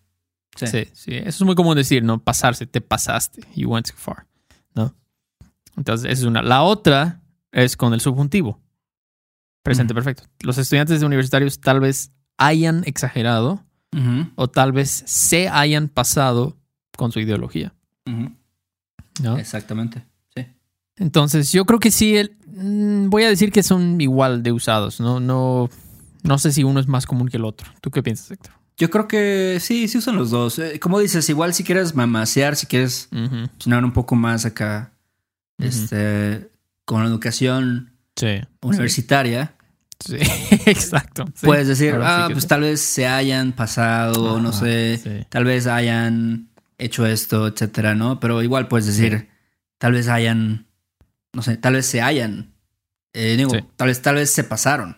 Sí. 0.55 0.67
Sí, 0.67 0.85
sí. 0.93 1.15
Eso 1.15 1.29
es 1.29 1.41
muy 1.43 1.55
común 1.55 1.75
decir, 1.75 2.03
¿no? 2.03 2.19
Pasarse, 2.23 2.65
te 2.65 2.81
pasaste. 2.81 3.41
You 3.55 3.69
went 3.69 3.87
too 3.87 3.95
far, 3.97 4.25
¿no? 4.73 4.93
Entonces, 5.77 6.11
esa 6.11 6.21
es 6.21 6.25
una. 6.27 6.41
La 6.41 6.63
otra 6.63 7.21
es 7.51 7.75
con 7.77 7.93
el 7.93 7.99
subjuntivo. 8.01 8.61
Presente 9.63 9.93
perfecto. 9.93 10.23
Los 10.41 10.57
estudiantes 10.57 11.01
universitarios 11.03 11.59
tal 11.59 11.79
vez 11.79 12.11
hayan 12.37 12.83
exagerado 12.85 13.63
o 14.35 14.47
tal 14.49 14.71
vez 14.73 15.03
se 15.05 15.47
hayan 15.49 15.87
pasado 15.89 16.57
con 16.97 17.11
su 17.11 17.19
ideología. 17.19 17.73
Exactamente. 19.37 20.05
Sí. 20.35 20.45
Entonces, 20.97 21.51
yo 21.51 21.65
creo 21.65 21.79
que 21.79 21.91
sí, 21.91 22.15
el- 22.17 22.37
mm, 22.47 23.09
voy 23.09 23.23
a 23.23 23.29
decir 23.29 23.51
que 23.51 23.63
son 23.63 23.99
igual 24.01 24.43
de 24.43 24.51
usados, 24.51 24.99
¿no? 24.99 25.19
No, 25.19 25.69
no 26.23 26.37
sé 26.37 26.51
si 26.51 26.63
uno 26.63 26.79
es 26.79 26.87
más 26.87 27.05
común 27.05 27.27
que 27.29 27.37
el 27.37 27.45
otro. 27.45 27.71
¿Tú 27.81 27.89
qué 27.89 28.03
piensas, 28.03 28.29
Héctor? 28.31 28.53
Yo 28.77 28.89
creo 28.89 29.07
que 29.07 29.57
sí, 29.61 29.87
sí 29.87 29.97
usan 29.97 30.15
los 30.17 30.31
dos. 30.31 30.59
Eh, 30.59 30.79
como 30.79 30.99
dices, 30.99 31.29
igual 31.29 31.53
si 31.53 31.63
quieres 31.63 31.95
mamasear, 31.95 32.55
si 32.55 32.65
quieres 32.67 33.09
sonar 33.57 33.85
un 33.85 33.93
poco 33.93 34.15
más 34.15 34.45
acá, 34.45 34.91
este, 35.57 36.49
con 36.85 37.05
educación 37.05 37.91
Sí. 38.15 38.41
universitaria, 38.61 39.53
Sí, 40.05 40.17
exacto. 40.65 41.25
Sí. 41.35 41.45
puedes 41.45 41.67
decir, 41.69 41.93
Ahora 41.93 42.25
ah, 42.25 42.29
pues 42.29 42.45
tal 42.47 42.61
vez 42.61 42.81
se 42.81 43.07
hayan 43.07 43.53
pasado, 43.53 44.39
no 44.41 44.51
sé, 44.51 45.25
tal 45.29 45.45
vez 45.45 45.67
hayan 45.67 46.49
hecho 46.77 47.05
esto, 47.05 47.47
etcétera, 47.47 47.95
¿no? 47.95 48.19
Pero 48.19 48.43
igual 48.43 48.67
puedes 48.67 48.85
decir, 48.87 49.29
tal 49.77 49.93
vez 49.93 50.09
hayan, 50.09 50.67
no 51.33 51.41
sé, 51.41 51.55
tal 51.57 51.73
vez 51.73 51.85
se 51.85 52.01
hayan, 52.01 52.53
eh, 53.13 53.35
digo, 53.37 53.51
tal 53.77 53.87
vez, 53.87 54.01
tal 54.01 54.15
vez 54.15 54.29
se 54.31 54.43
pasaron. 54.43 54.97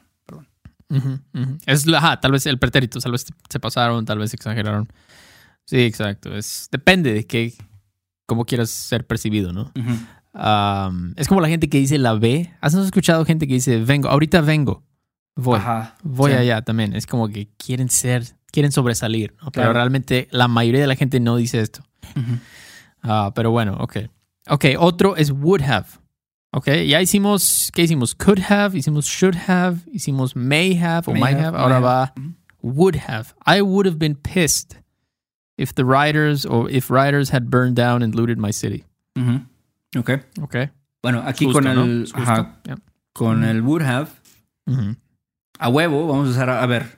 Es 1.66 1.88
ajá, 1.88 2.20
tal 2.20 2.32
vez 2.32 2.46
el 2.46 2.60
pretérito, 2.60 3.00
tal 3.00 3.12
vez 3.12 3.26
se 3.50 3.60
pasaron, 3.60 4.06
tal 4.06 4.20
vez 4.20 4.34
exageraron. 4.34 4.88
Sí, 5.66 5.82
exacto. 5.82 6.36
Es, 6.36 6.70
depende 6.72 7.14
de 7.14 7.26
qué, 7.26 7.54
cómo 8.26 8.46
quieras 8.46 8.70
ser 8.70 9.06
percibido, 9.06 9.52
¿no? 9.52 9.72
Es 11.16 11.28
como 11.28 11.42
la 11.42 11.50
gente 11.50 11.68
que 11.70 11.80
dice 11.80 11.98
la 11.98 12.14
B. 12.14 12.54
¿Has 12.62 12.74
escuchado 12.74 13.26
gente 13.26 13.48
que 13.48 13.56
dice 13.56 13.80
vengo? 13.84 14.08
Ahorita 14.10 14.42
vengo. 14.42 14.84
Voy. 15.36 15.60
Ajá. 15.60 15.96
Voy 16.04 16.32
sí. 16.32 16.38
allá 16.38 16.62
también. 16.62 16.96
Es 16.96 17.06
como 17.06 17.28
que 17.28 17.50
quieren 17.58 17.90
ser, 17.90 18.24
quieren 18.52 18.72
sobresalir, 18.72 19.36
¿no? 19.42 19.52
Pero 19.52 19.74
realmente 19.74 20.28
la 20.32 20.48
mayoría 20.48 20.82
de 20.82 20.88
la 20.88 20.96
gente 20.96 21.20
no 21.20 21.36
dice 21.36 21.60
esto. 21.60 21.84
Ah, 23.04 23.32
pero 23.36 23.52
bueno, 23.52 23.78
ok. 23.80 23.98
Ok, 24.50 24.66
otro 24.80 25.16
es 25.18 25.32
would 25.32 25.62
have. 25.62 25.88
Ok, 26.58 26.68
ya 26.88 27.02
hicimos, 27.02 27.70
¿qué 27.74 27.84
hicimos? 27.84 28.16
Could 28.16 28.40
have, 28.50 28.76
hicimos 28.76 29.06
should 29.06 29.36
have, 29.48 29.82
hicimos 29.94 30.36
may 30.36 30.74
have 30.76 31.08
o 31.08 31.14
May 31.14 31.20
might 31.20 31.38
have, 31.38 31.54
have. 31.54 31.62
Ahora 31.62 31.80
may 31.80 31.86
va 31.86 32.14
would 32.64 32.96
have. 32.96 33.36
I 33.46 33.62
would 33.62 33.86
have 33.86 34.00
been 34.00 34.16
pissed 34.16 34.78
if 35.58 35.74
the 35.76 35.84
riders 35.86 36.46
or 36.46 36.68
if 36.70 36.90
riders 36.90 37.30
had 37.30 37.50
burned 37.52 37.76
down 37.76 38.02
and 38.02 38.16
looted 38.16 38.40
my 38.40 38.52
city. 38.52 38.86
Ujú. 39.16 39.46
Ok. 39.98 40.10
Ok. 40.42 40.56
Bueno, 41.04 41.22
aquí 41.26 41.46
Justo, 41.46 41.60
con 41.62 41.68
el, 41.68 42.08
ajá, 42.14 42.56
Yeah. 42.66 42.78
con 43.14 43.44
el 43.44 43.62
would 43.62 43.84
have, 43.84 44.10
a 45.60 45.70
huevo, 45.70 46.08
vamos 46.08 46.28
a 46.28 46.32
usar, 46.32 46.50
a, 46.50 46.64
a 46.64 46.66
ver, 46.66 46.98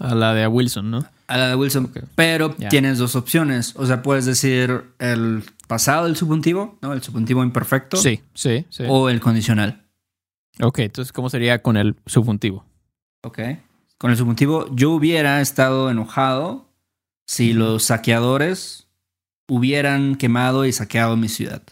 A 0.00 0.14
la 0.16 0.34
de 0.34 0.46
Wilson, 0.48 0.90
¿no? 0.90 1.04
A 1.32 1.36
la 1.38 1.48
de 1.48 1.54
Wilson, 1.54 1.90
pero 2.14 2.50
tienes 2.50 2.98
dos 2.98 3.16
opciones. 3.16 3.74
O 3.76 3.86
sea, 3.86 4.02
puedes 4.02 4.24
decir 4.26 4.84
el 4.98 5.42
pasado 5.66 6.04
del 6.04 6.16
subjuntivo, 6.16 6.78
¿no? 6.82 6.92
El 6.92 7.02
subjuntivo 7.02 7.42
imperfecto. 7.42 7.96
Sí, 7.96 8.20
sí, 8.34 8.66
sí. 8.70 8.84
O 8.88 9.08
el 9.08 9.20
condicional. 9.20 9.84
Ok, 10.60 10.80
entonces, 10.80 11.12
¿cómo 11.12 11.30
sería 11.30 11.62
con 11.62 11.76
el 11.76 11.96
subjuntivo? 12.06 12.64
Ok. 13.22 13.38
Con 13.98 14.10
el 14.10 14.16
subjuntivo, 14.16 14.66
yo 14.74 14.90
hubiera 14.90 15.40
estado 15.40 15.90
enojado 15.90 16.68
si 17.26 17.52
los 17.54 17.84
saqueadores 17.84 18.88
hubieran 19.48 20.16
quemado 20.16 20.64
y 20.66 20.72
saqueado 20.72 21.16
mi 21.16 21.28
ciudad. 21.28 21.62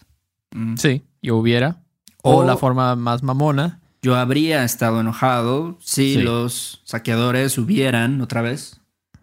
Mm. 0.51 0.75
Sí, 0.77 1.03
yo 1.21 1.37
hubiera. 1.37 1.81
O, 2.23 2.37
O- 2.37 2.43
la 2.45 2.57
forma 2.57 2.95
más 2.95 3.23
mamona. 3.23 3.79
Yo 4.03 4.15
habría 4.15 4.63
estado 4.63 4.99
enojado 4.99 5.77
si 5.79 6.15
Sí. 6.15 6.21
los 6.21 6.81
saqueadores 6.85 7.57
hubieran, 7.59 8.19
otra 8.21 8.41
vez, 8.41 8.80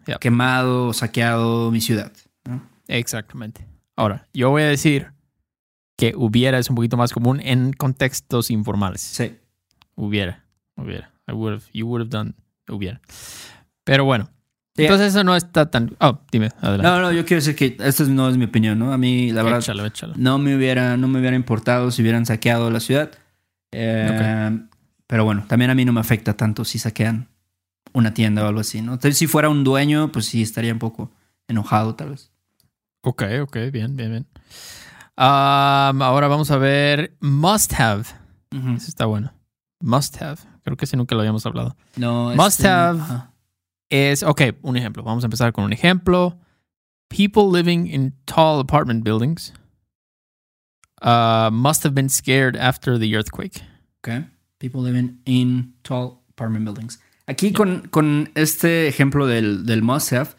Yep. 0.09 0.19
quemado 0.19 0.93
saqueado 0.93 1.71
mi 1.71 1.81
ciudad. 1.81 2.11
¿no? 2.45 2.61
Exactamente. 2.87 3.65
Ahora, 3.95 4.27
yo 4.33 4.49
voy 4.49 4.63
a 4.63 4.67
decir 4.67 5.11
que 5.97 6.13
hubiera 6.15 6.57
es 6.59 6.69
un 6.69 6.75
poquito 6.75 6.95
más 6.97 7.11
común 7.11 7.39
en 7.43 7.73
contextos 7.73 8.49
informales. 8.51 9.01
Sí. 9.01 9.35
Hubiera, 9.95 10.45
hubiera. 10.77 11.11
I 11.27 11.33
would 11.33 11.53
have, 11.53 11.63
you 11.73 11.85
would 11.87 12.01
have 12.01 12.09
done, 12.09 12.33
hubiera. 12.69 13.01
Pero 13.83 14.05
bueno, 14.05 14.29
Sí. 14.75 14.83
entonces 14.85 15.07
eso 15.09 15.25
no 15.25 15.35
está 15.35 15.69
tan... 15.69 15.95
Oh, 15.99 16.21
dime, 16.31 16.49
adelante. 16.61 16.83
No, 16.83 17.01
no, 17.01 17.11
yo 17.11 17.25
quiero 17.25 17.41
decir 17.43 17.55
que 17.55 17.75
esta 17.85 18.05
no 18.05 18.29
es 18.29 18.37
mi 18.37 18.45
opinión, 18.45 18.79
¿no? 18.79 18.93
A 18.93 18.97
mí, 18.97 19.31
la 19.33 19.43
verdad, 19.43 19.59
échalo, 19.59 19.85
échalo. 19.85 20.13
no 20.15 20.37
me 20.37 20.55
hubiera, 20.55 20.95
no 20.95 21.09
me 21.09 21.19
hubiera 21.19 21.35
importado 21.35 21.91
si 21.91 22.01
hubieran 22.01 22.25
saqueado 22.25 22.71
la 22.71 22.79
ciudad. 22.79 23.11
Eh, 23.73 24.57
Pero 25.05 25.25
bueno, 25.25 25.43
también 25.47 25.69
a 25.71 25.75
mí 25.75 25.83
no 25.85 25.91
me 25.91 25.99
afecta 25.99 26.37
tanto 26.37 26.63
si 26.63 26.79
saquean 26.79 27.27
una 27.93 28.13
tienda 28.13 28.43
o 28.43 28.47
algo 28.47 28.61
así, 28.61 28.81
¿no? 28.81 28.93
Entonces, 28.93 29.17
si 29.17 29.27
fuera 29.27 29.49
un 29.49 29.63
dueño, 29.63 30.11
pues 30.11 30.25
sí 30.25 30.41
estaría 30.41 30.73
un 30.73 30.79
poco 30.79 31.11
enojado, 31.47 31.95
tal 31.95 32.11
vez. 32.11 32.31
Ok, 33.01 33.23
ok, 33.41 33.57
bien, 33.71 33.95
bien, 33.95 34.11
bien. 34.11 34.27
Um, 35.17 36.01
ahora 36.01 36.27
vamos 36.27 36.49
a 36.51 36.57
ver 36.57 37.17
must 37.19 37.73
have. 37.79 38.05
Eso 38.51 38.87
está 38.87 39.05
bueno. 39.05 39.33
Must 39.81 40.21
have. 40.21 40.39
Creo 40.63 40.77
que 40.77 40.85
ese 40.85 40.97
nunca 40.97 41.15
lo 41.15 41.21
habíamos 41.21 41.45
hablado. 41.45 41.75
No, 41.95 42.35
Must 42.35 42.59
este, 42.59 42.67
have. 42.67 43.01
Es, 43.89 44.23
ok, 44.23 44.41
un 44.61 44.77
ejemplo. 44.77 45.03
Vamos 45.03 45.23
a 45.23 45.27
empezar 45.27 45.51
con 45.51 45.63
un 45.63 45.73
ejemplo. 45.73 46.37
People 47.09 47.49
living 47.51 47.87
in 47.87 48.13
tall 48.25 48.59
apartment 48.59 49.03
buildings 49.03 49.53
uh, 51.01 51.49
must 51.51 51.83
have 51.83 51.95
been 51.95 52.09
scared 52.09 52.55
after 52.55 52.97
the 52.97 53.15
earthquake. 53.15 53.61
Ok. 54.03 54.25
People 54.59 54.81
living 54.81 55.19
in 55.25 55.73
tall 55.83 56.21
apartment 56.29 56.65
buildings. 56.65 56.99
Aquí 57.29 57.53
con, 57.53 57.87
con 57.89 58.31
este 58.33 58.87
ejemplo 58.87 59.27
del, 59.27 59.65
del 59.65 59.83
must 59.83 60.11
have, 60.13 60.29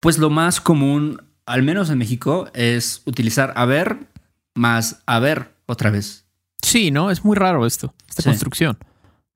pues 0.00 0.16
lo 0.18 0.30
más 0.30 0.60
común, 0.60 1.20
al 1.44 1.62
menos 1.62 1.90
en 1.90 1.98
México, 1.98 2.48
es 2.54 3.02
utilizar 3.04 3.52
haber 3.56 4.08
más 4.54 5.02
haber 5.06 5.54
otra 5.66 5.90
vez. 5.90 6.24
Sí, 6.62 6.90
¿no? 6.90 7.10
Es 7.10 7.24
muy 7.24 7.36
raro 7.36 7.66
esto, 7.66 7.94
esta 8.08 8.22
Sí. 8.22 8.28
construcción. 8.30 8.78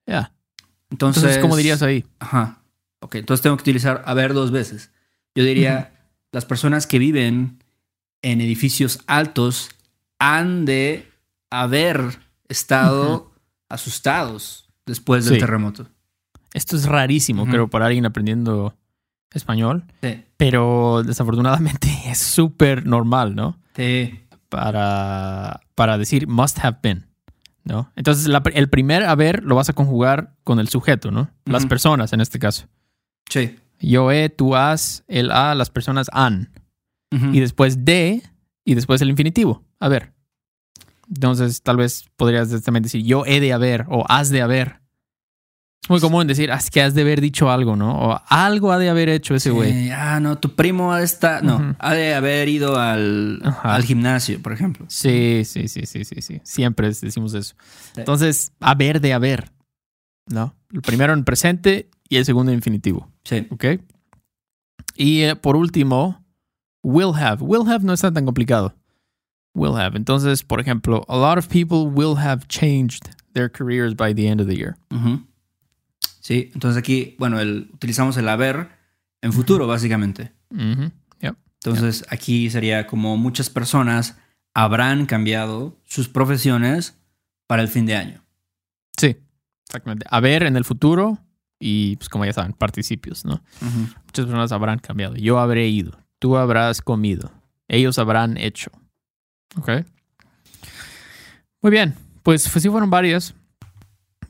Ya. 0.06 0.32
Entonces, 0.90 1.22
Entonces, 1.22 1.42
¿cómo 1.42 1.56
dirías 1.56 1.82
ahí? 1.82 2.04
Ajá. 2.20 2.62
Ok, 3.00 3.16
entonces 3.16 3.42
tengo 3.42 3.56
que 3.56 3.62
utilizar 3.62 4.02
haber 4.06 4.32
dos 4.32 4.50
veces. 4.50 4.90
Yo 5.34 5.44
diría, 5.44 5.92
las 6.32 6.46
personas 6.46 6.86
que 6.86 6.98
viven 6.98 7.62
en 8.22 8.40
edificios 8.40 9.00
altos 9.06 9.70
han 10.18 10.64
de 10.64 11.06
haber 11.50 12.18
estado 12.48 13.30
asustados 13.68 14.68
después 14.86 15.26
del 15.26 15.34
Sí. 15.34 15.40
terremoto. 15.40 15.88
Esto 16.56 16.76
es 16.76 16.86
rarísimo, 16.86 17.42
Ujú. 17.42 17.50
creo, 17.50 17.68
para 17.68 17.86
alguien 17.86 18.06
aprendiendo 18.06 18.75
español. 19.32 19.84
Sí. 20.02 20.25
Pero 20.36 21.02
desafortunadamente 21.04 21.88
es 22.06 22.18
súper 22.18 22.86
normal, 22.86 23.34
¿no? 23.34 23.58
Sí. 23.75 24.20
Para, 24.48 25.60
para 25.75 25.98
decir 25.98 26.26
must 26.28 26.58
have 26.64 26.78
been, 26.82 27.06
¿no? 27.64 27.90
Entonces, 27.96 28.26
la- 28.28 28.42
el 28.54 28.68
primer 28.70 29.04
haber 29.04 29.42
lo 29.44 29.54
vas 29.56 29.68
a 29.68 29.72
conjugar 29.75 30.34
con 30.44 30.58
el 30.60 30.68
sujeto, 30.68 31.10
¿no? 31.10 31.30
Las 31.44 31.66
personas 31.66 32.12
en 32.12 32.20
este 32.20 32.38
caso. 32.38 32.66
Sí. 33.28 33.56
Yo 33.80 34.10
he, 34.12 34.30
tú 34.30 34.56
has, 34.56 35.04
el 35.08 35.30
a, 35.30 35.54
las 35.54 35.68
personas 35.70 36.08
han. 36.12 36.50
Y 37.10 37.40
después 37.40 37.84
de, 37.84 38.22
y 38.64 38.75
después 38.75 39.00
el 39.00 39.08
infinitivo. 39.08 39.62
A 39.80 39.88
ver. 39.88 40.12
Entonces, 41.08 41.62
tal 41.62 41.76
vez 41.78 42.06
podrías 42.16 42.48
también 42.62 42.82
decir 42.82 43.02
yo 43.04 43.25
he 43.26 43.40
de 43.40 43.52
haber 43.52 43.86
o 43.88 44.04
has 44.08 44.28
de 44.30 44.42
haber. 44.42 44.80
Es 45.83 45.90
muy 45.90 46.00
común 46.00 46.26
decir, 46.26 46.50
"Ah, 46.50 46.56
es 46.56 46.68
que 46.71 46.83
has 46.83 46.95
de 46.95 47.02
haber 47.02 47.21
dicho 47.21 47.49
algo, 47.50 47.76
¿no? 47.76 47.97
O 47.97 48.21
algo 48.28 48.73
ha 48.73 48.78
de 48.78 48.88
haber 48.90 49.09
hecho 49.09 49.35
ese 49.37 49.50
güey. 49.50 49.73
Sí, 49.73 49.90
Ah, 49.92 50.18
no, 50.18 50.37
tu 50.37 50.54
primo 50.56 50.92
ha 50.92 50.99
de 50.99 51.04
estar. 51.04 51.45
No, 51.45 51.56
Ujú. 51.56 51.76
ha 51.78 51.95
de 51.95 52.14
haber 52.14 52.49
ido 52.49 52.76
al, 52.78 53.40
al 53.62 53.85
gimnasio, 53.85 54.42
por 54.42 54.52
ejemplo. 54.52 54.85
Sí, 54.88 55.42
sí, 55.45 55.68
sí, 55.68 55.87
sí, 55.87 56.04
sí, 56.04 56.21
sí. 56.23 56.40
Siempre 56.42 56.88
decimos 56.88 57.35
eso. 57.35 57.54
Sí. 57.95 58.00
Entonces, 58.00 58.52
haber 58.61 59.00
de 59.00 59.12
haber, 59.14 59.52
¿no? 60.28 60.56
El 60.73 60.83
primero 60.83 61.12
en 61.12 61.23
presente 61.25 61.88
y 62.09 62.16
el 62.16 62.25
segundo 62.25 62.50
en 62.50 62.59
infinitivo, 62.59 63.09
Sí. 63.25 63.47
¿ok? 63.50 63.64
Y 64.97 65.23
eh, 65.23 65.37
por 65.37 65.54
último, 65.56 66.25
will 66.83 67.12
have. 67.14 67.45
Will 67.45 67.68
have 67.68 67.85
no 67.85 67.92
está 67.92 68.12
tan 68.12 68.25
complicado. 68.25 68.75
Will 69.54 69.76
have. 69.76 69.97
Entonces, 69.97 70.42
por 70.42 70.59
ejemplo, 70.61 71.04
a 71.09 71.16
lot 71.16 71.38
of 71.38 71.47
people 71.49 71.87
will 71.88 72.16
have 72.18 72.47
changed 72.49 73.11
their 73.35 73.49
careers 73.50 73.95
by 73.95 74.12
the 74.12 74.26
end 74.28 74.40
of 74.40 74.49
the 74.49 74.56
year. 74.56 74.76
Ujú. 74.90 75.21
Sí, 76.26 76.50
entonces 76.54 76.76
aquí, 76.76 77.14
bueno, 77.21 77.38
el, 77.38 77.71
utilizamos 77.73 78.16
el 78.16 78.28
haber 78.28 78.71
en 79.23 79.33
futuro, 79.33 79.68
básicamente. 79.68 80.33
Entonces 81.62 82.04
aquí 82.09 82.50
sería 82.50 82.88
como 82.88 83.16
muchas 83.16 83.49
personas 83.49 84.18
habrán 84.52 85.06
cambiado 85.06 85.78
sus 85.85 86.09
profesiones 86.09 86.99
para 87.47 87.62
el 87.62 87.68
fin 87.68 87.87
de 87.87 87.95
año. 87.95 88.25
Sí, 88.99 89.16
exactamente. 89.68 90.04
Haber 90.11 90.42
en 90.42 90.56
el 90.56 90.64
futuro 90.64 91.16
y, 91.61 91.95
pues 91.95 92.09
como 92.09 92.25
ya 92.25 92.33
saben, 92.33 92.54
participios, 92.54 93.25
¿no? 93.25 93.40
Muchas 93.61 94.25
personas 94.26 94.50
habrán 94.50 94.80
cambiado. 94.80 95.14
Yo 95.14 95.38
habré 95.38 95.68
ido. 95.68 95.97
Tú 96.18 96.37
habrás 96.37 96.83
comido. 96.83 97.30
Ellos 97.68 98.00
habrán 98.00 98.37
hecho. 98.37 98.73
¿Ok? 99.56 99.71
Muy 101.62 101.71
bien. 101.71 101.95
Pues, 102.25 102.49
pues 102.49 102.62
sí 102.64 102.68
fueron 102.68 102.90
varias. 102.90 103.33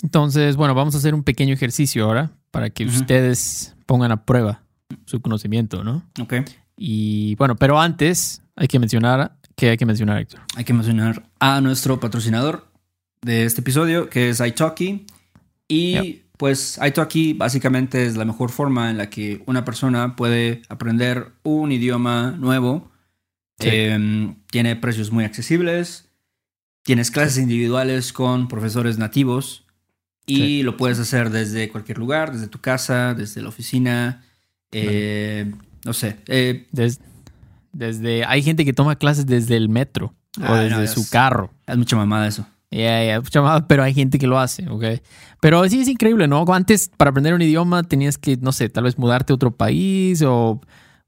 Entonces, 0.03 0.57
bueno, 0.57 0.75
vamos 0.75 0.95
a 0.95 0.99
hacer 0.99 1.15
un 1.15 1.23
pequeño 1.23 1.55
ejercicio 1.55 2.05
ahora 2.05 2.31
para 2.51 2.71
que 2.71 2.85
ustedes 2.85 3.75
pongan 3.87 4.13
a 4.13 4.25
prueba 4.25 4.63
su 5.05 5.21
conocimiento, 5.21 5.85
¿no? 5.85 6.03
Ok. 6.21 6.35
Y 6.77 7.35
bueno, 7.37 7.57
pero 7.57 7.81
antes 7.81 8.43
hay 8.55 8.69
que 8.69 8.79
mencionar, 8.79 9.37
¿qué 9.57 9.71
hay 9.71 9.77
que 9.77 9.87
mencionar, 9.87 10.19
Héctor? 10.19 10.41
Hay 10.57 10.65
que 10.65 10.73
mencionar 10.73 11.29
a 11.41 11.61
nuestro 11.61 11.99
patrocinador 12.01 12.67
de 13.23 13.45
este 13.45 13.61
episodio, 13.61 14.09
que 14.09 14.31
es 14.31 14.41
italki. 14.41 15.07
Y 15.69 16.23
pues 16.37 16.79
italki 16.85 17.33
básicamente 17.33 18.07
es 18.07 18.17
la 18.17 18.25
mejor 18.25 18.51
forma 18.51 18.91
en 18.91 18.99
la 18.99 19.11
que 19.11 19.43
una 19.47 19.65
persona 19.65 20.17
puede 20.17 20.63
aprender 20.69 21.33
un 21.43 21.73
idioma 21.73 22.33
nuevo. 22.33 22.91
Sí. 23.59 23.69
Eh, 23.73 24.35
tiene 24.51 24.77
precios 24.77 25.11
muy 25.11 25.25
accesibles. 25.25 26.09
Tienes 26.85 27.11
clases 27.11 27.39
individuales 27.39 28.13
con 28.13 28.49
profesores 28.49 28.99
nativos. 28.99 29.66
Y 30.27 30.37
Sí. 30.37 30.63
lo 30.65 30.77
puedes 30.77 30.99
hacer 30.99 31.31
desde 31.31 31.69
cualquier 31.69 31.99
lugar, 31.99 32.33
desde 32.33 32.49
tu 32.49 32.61
casa, 32.61 33.15
desde 33.15 33.43
la 33.43 33.49
oficina. 33.49 34.23
eh, 34.73 35.53
no 35.85 35.93
sé. 35.93 36.17
eh, 36.27 36.67
Des- 36.73 37.01
desde, 37.73 38.25
hay 38.25 38.43
gente 38.43 38.65
que 38.65 38.73
toma 38.73 38.97
clases 38.97 39.25
desde 39.27 39.57
el 39.57 39.69
metro 39.69 40.13
o 40.39 40.45
Ah, 40.45 40.61
desde 40.61 40.77
no, 40.77 40.87
su 40.89 41.01
es- 41.03 41.11
carro. 41.11 41.51
es 41.67 41.77
mucha 41.77 41.97
mamada 41.97 42.27
eso. 42.27 42.47
Ya, 42.71 43.03
ya, 43.05 43.21
mucha 43.21 43.41
más, 43.41 43.63
pero 43.69 43.85
hay 43.85 43.95
gente 43.95 44.19
que 44.19 44.27
lo 44.27 44.39
hace, 44.41 44.69
¿ok? 44.69 44.85
Pero 45.41 45.67
sí 45.69 45.81
es 45.81 45.89
increíble, 45.89 46.27
¿no? 46.27 46.45
Antes, 46.53 46.91
para 46.97 47.11
aprender 47.11 47.33
un 47.33 47.41
idioma, 47.43 47.85
tenías 47.85 48.19
que, 48.19 48.37
no 48.39 48.51
sé, 48.53 48.69
tal 48.69 48.85
vez 48.85 48.99
mudarte 48.99 49.33
a 49.33 49.37
otro 49.37 49.53
país 49.57 50.21
o 50.27 50.61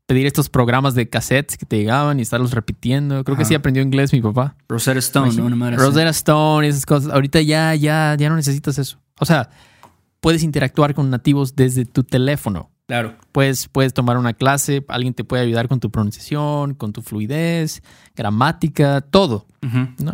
pedir 0.06 0.26
estos 0.26 0.48
programas 0.48 0.94
de 0.94 1.08
cassettes 1.08 1.58
que 1.58 1.66
te 1.66 1.76
llegaban 1.76 2.20
y 2.20 2.22
estarlos 2.22 2.52
repitiendo. 2.52 3.24
Creo 3.24 3.36
que 3.36 3.44
sí 3.44 3.54
aprendió 3.54 3.82
inglés 3.82 4.12
mi 4.12 4.22
papá. 4.22 4.54
Rosetta 4.68 5.00
Stone, 5.00 5.32
¿no? 5.34 5.50
Madre 5.56 5.76
así. 5.76 5.84
Rosetta 5.84 6.10
Stone 6.10 6.66
y 6.66 6.70
esas 6.70 6.86
cosas. 6.86 7.12
Ahorita 7.12 7.40
ya, 7.42 7.74
ya, 7.74 8.14
ya 8.18 8.28
no 8.30 8.36
necesitas 8.36 8.78
eso. 8.78 8.98
O 9.20 9.24
sea, 9.24 9.50
puedes 10.20 10.42
interactuar 10.42 10.94
con 10.94 11.10
nativos 11.10 11.54
desde 11.56 11.84
tu 11.84 12.02
teléfono. 12.04 12.70
Claro. 12.86 13.16
Puedes, 13.32 13.68
puedes 13.68 13.92
tomar 13.92 14.16
una 14.16 14.32
clase, 14.32 14.82
alguien 14.88 15.12
te 15.12 15.22
puede 15.22 15.42
ayudar 15.42 15.68
con 15.68 15.78
tu 15.78 15.90
pronunciación, 15.90 16.74
con 16.74 16.92
tu 16.94 17.02
fluidez, 17.02 17.82
gramática, 18.16 19.02
todo. 19.02 19.46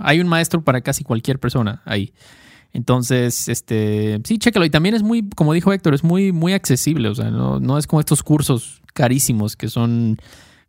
Hay 0.02 0.20
un 0.20 0.26
maestro 0.28 0.62
para 0.64 0.80
casi 0.80 1.04
cualquier 1.04 1.38
persona 1.38 1.82
ahí. 1.84 2.12
Entonces, 2.72 3.48
este, 3.48 4.20
sí, 4.24 4.38
chécalo. 4.38 4.64
Y 4.66 4.70
también 4.70 4.96
es 4.96 5.02
muy, 5.04 5.28
como 5.30 5.52
dijo 5.52 5.72
Héctor, 5.72 5.94
es 5.94 6.02
muy, 6.02 6.32
muy 6.32 6.52
accesible. 6.52 7.08
O 7.08 7.14
sea, 7.14 7.30
no, 7.30 7.60
no 7.60 7.78
es 7.78 7.86
como 7.86 8.00
estos 8.00 8.22
cursos 8.24 8.82
carísimos 8.92 9.56
que 9.56 9.68
son 9.68 10.18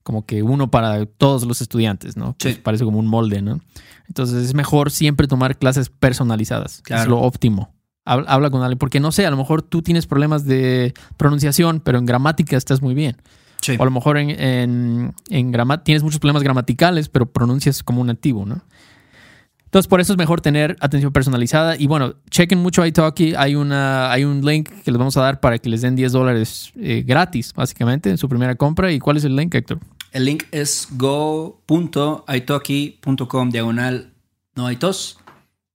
como 0.04 0.24
que 0.28 0.43
uno 0.43 0.69
para 0.69 1.08
todos 1.08 1.45
los 1.48 1.62
estudiantes, 1.62 2.15
¿no? 2.15 2.36
Que 2.38 2.54
Sí. 2.54 2.60
parece 2.62 2.84
como 2.86 3.00
un 3.00 3.08
molde, 3.08 3.41
¿no? 3.41 3.60
Entonces 4.08 4.45
es 4.45 4.54
mejor 4.54 4.91
siempre 4.91 5.28
tomar 5.28 5.58
clases 5.58 5.89
personalizadas. 5.89 6.76
Es 6.76 6.82
Claro. 6.84 7.10
lo 7.12 7.21
óptimo. 7.21 7.74
Habla, 8.06 8.50
con 8.52 8.62
alguien, 8.62 8.78
porque 8.78 9.00
no 9.00 9.12
sé, 9.12 9.26
a 9.26 9.32
lo 9.32 9.38
mejor 9.38 9.63
tú 9.63 9.82
tienes 9.82 10.06
problemas 10.06 10.46
de 10.46 10.94
pronunciación, 11.18 11.80
pero 11.80 11.98
en 11.98 12.06
gramática 12.06 12.56
estás 12.56 12.82
muy 12.82 12.94
bien. 12.94 13.18
Sí. 13.62 13.76
O 13.80 13.82
a 13.82 13.86
lo 13.86 13.91
mejor 13.91 14.18
en, 14.20 14.30
en, 14.30 15.13
en 15.30 15.52
grama- 15.52 15.84
tienes 15.84 16.04
muchos 16.04 16.20
problemas 16.20 16.44
gramaticales, 16.44 17.10
pero 17.10 17.26
pronuncias 17.26 17.82
como 17.82 18.02
un 18.02 18.08
nativo, 18.08 18.46
¿no? 18.46 18.62
Entonces, 19.63 19.88
por 19.89 20.00
eso 20.00 20.13
es 20.13 20.18
mejor 20.18 20.39
tener 20.39 20.78
atención 20.80 21.12
personalizada. 21.12 21.76
Y 21.78 21.88
bueno, 21.88 22.13
chequen 22.30 22.60
mucho 22.60 22.86
iTalki. 22.86 23.34
Hay, 23.36 23.56
una, 23.56 24.10
hay 24.12 24.24
un 24.24 24.46
link 24.46 24.70
que 24.70 24.91
les 24.91 24.98
vamos 24.98 25.18
a 25.18 25.22
dar 25.22 25.41
para 25.41 25.58
que 25.58 25.68
les 25.68 25.82
den 25.82 25.96
10 25.98 26.12
dólares 26.13 26.72
eh, 26.80 27.04
gratis, 27.06 27.52
básicamente, 27.54 28.10
en 28.10 28.18
su 28.18 28.30
primera 28.30 28.56
compra. 28.56 28.89
¿Y 28.91 29.00
cuál 29.00 29.18
es 29.18 29.26
el 29.26 29.36
link, 29.36 29.54
Héctor? 29.54 29.80
El 30.13 30.24
link 30.26 30.44
es 30.52 30.88
go.italki.com 32.26 33.50
diagonal 33.50 34.13
no 34.56 34.68
hay 34.68 34.76
tos. 34.78 35.18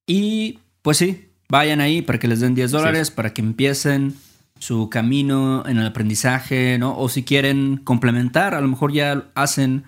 Y 0.07 0.61
pues 0.83 0.97
sí, 0.97 1.30
vayan 1.51 1.81
ahí 1.81 2.01
para 2.03 2.19
que 2.19 2.29
les 2.29 2.41
den 2.41 2.55
10 2.55 2.71
dólares, 2.71 3.11
para 3.11 3.35
que 3.35 3.43
empiecen 3.43 4.15
su 4.59 4.89
camino 4.91 5.65
en 5.67 5.79
el 5.79 5.87
aprendizaje, 5.87 6.79
¿no? 6.79 6.97
O 6.97 7.09
si 7.09 7.23
quieren 7.25 7.79
complementar, 7.83 8.55
a 8.55 8.61
lo 8.61 8.69
mejor 8.69 8.93
ya 8.93 9.31
hacen, 9.35 9.85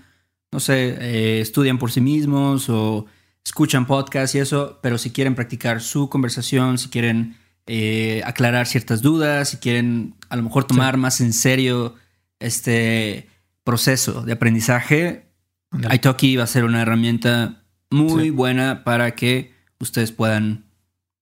no 0.50 0.60
sé, 0.60 0.96
eh, 1.00 1.40
estudian 1.40 1.78
por 1.78 1.90
sí 1.92 2.00
mismos 2.00 2.68
o 2.68 3.06
escuchan 3.44 3.86
podcasts 3.86 4.34
y 4.34 4.38
eso, 4.38 4.78
pero 4.82 4.98
si 4.98 5.10
quieren 5.10 5.34
practicar 5.34 5.80
su 5.80 6.08
conversación, 6.08 6.78
si 6.78 6.88
quieren 6.88 7.36
eh, 7.66 8.22
aclarar 8.24 8.66
ciertas 8.66 9.02
dudas, 9.02 9.50
si 9.50 9.56
quieren 9.58 10.14
a 10.30 10.36
lo 10.36 10.42
mejor 10.42 10.64
tomar 10.64 10.96
más 10.96 11.20
en 11.20 11.32
serio 11.32 11.94
este 12.40 13.28
proceso 13.64 14.22
de 14.22 14.32
aprendizaje, 14.32 15.26
Ándale. 15.70 15.94
Italki 15.94 16.36
va 16.36 16.44
a 16.44 16.46
ser 16.48 16.64
una 16.64 16.82
herramienta 16.82 17.62
muy 17.90 18.24
Sí. 18.24 18.30
buena 18.30 18.84
para 18.84 19.12
que 19.14 19.52
ustedes 19.80 20.12
puedan 20.12 20.64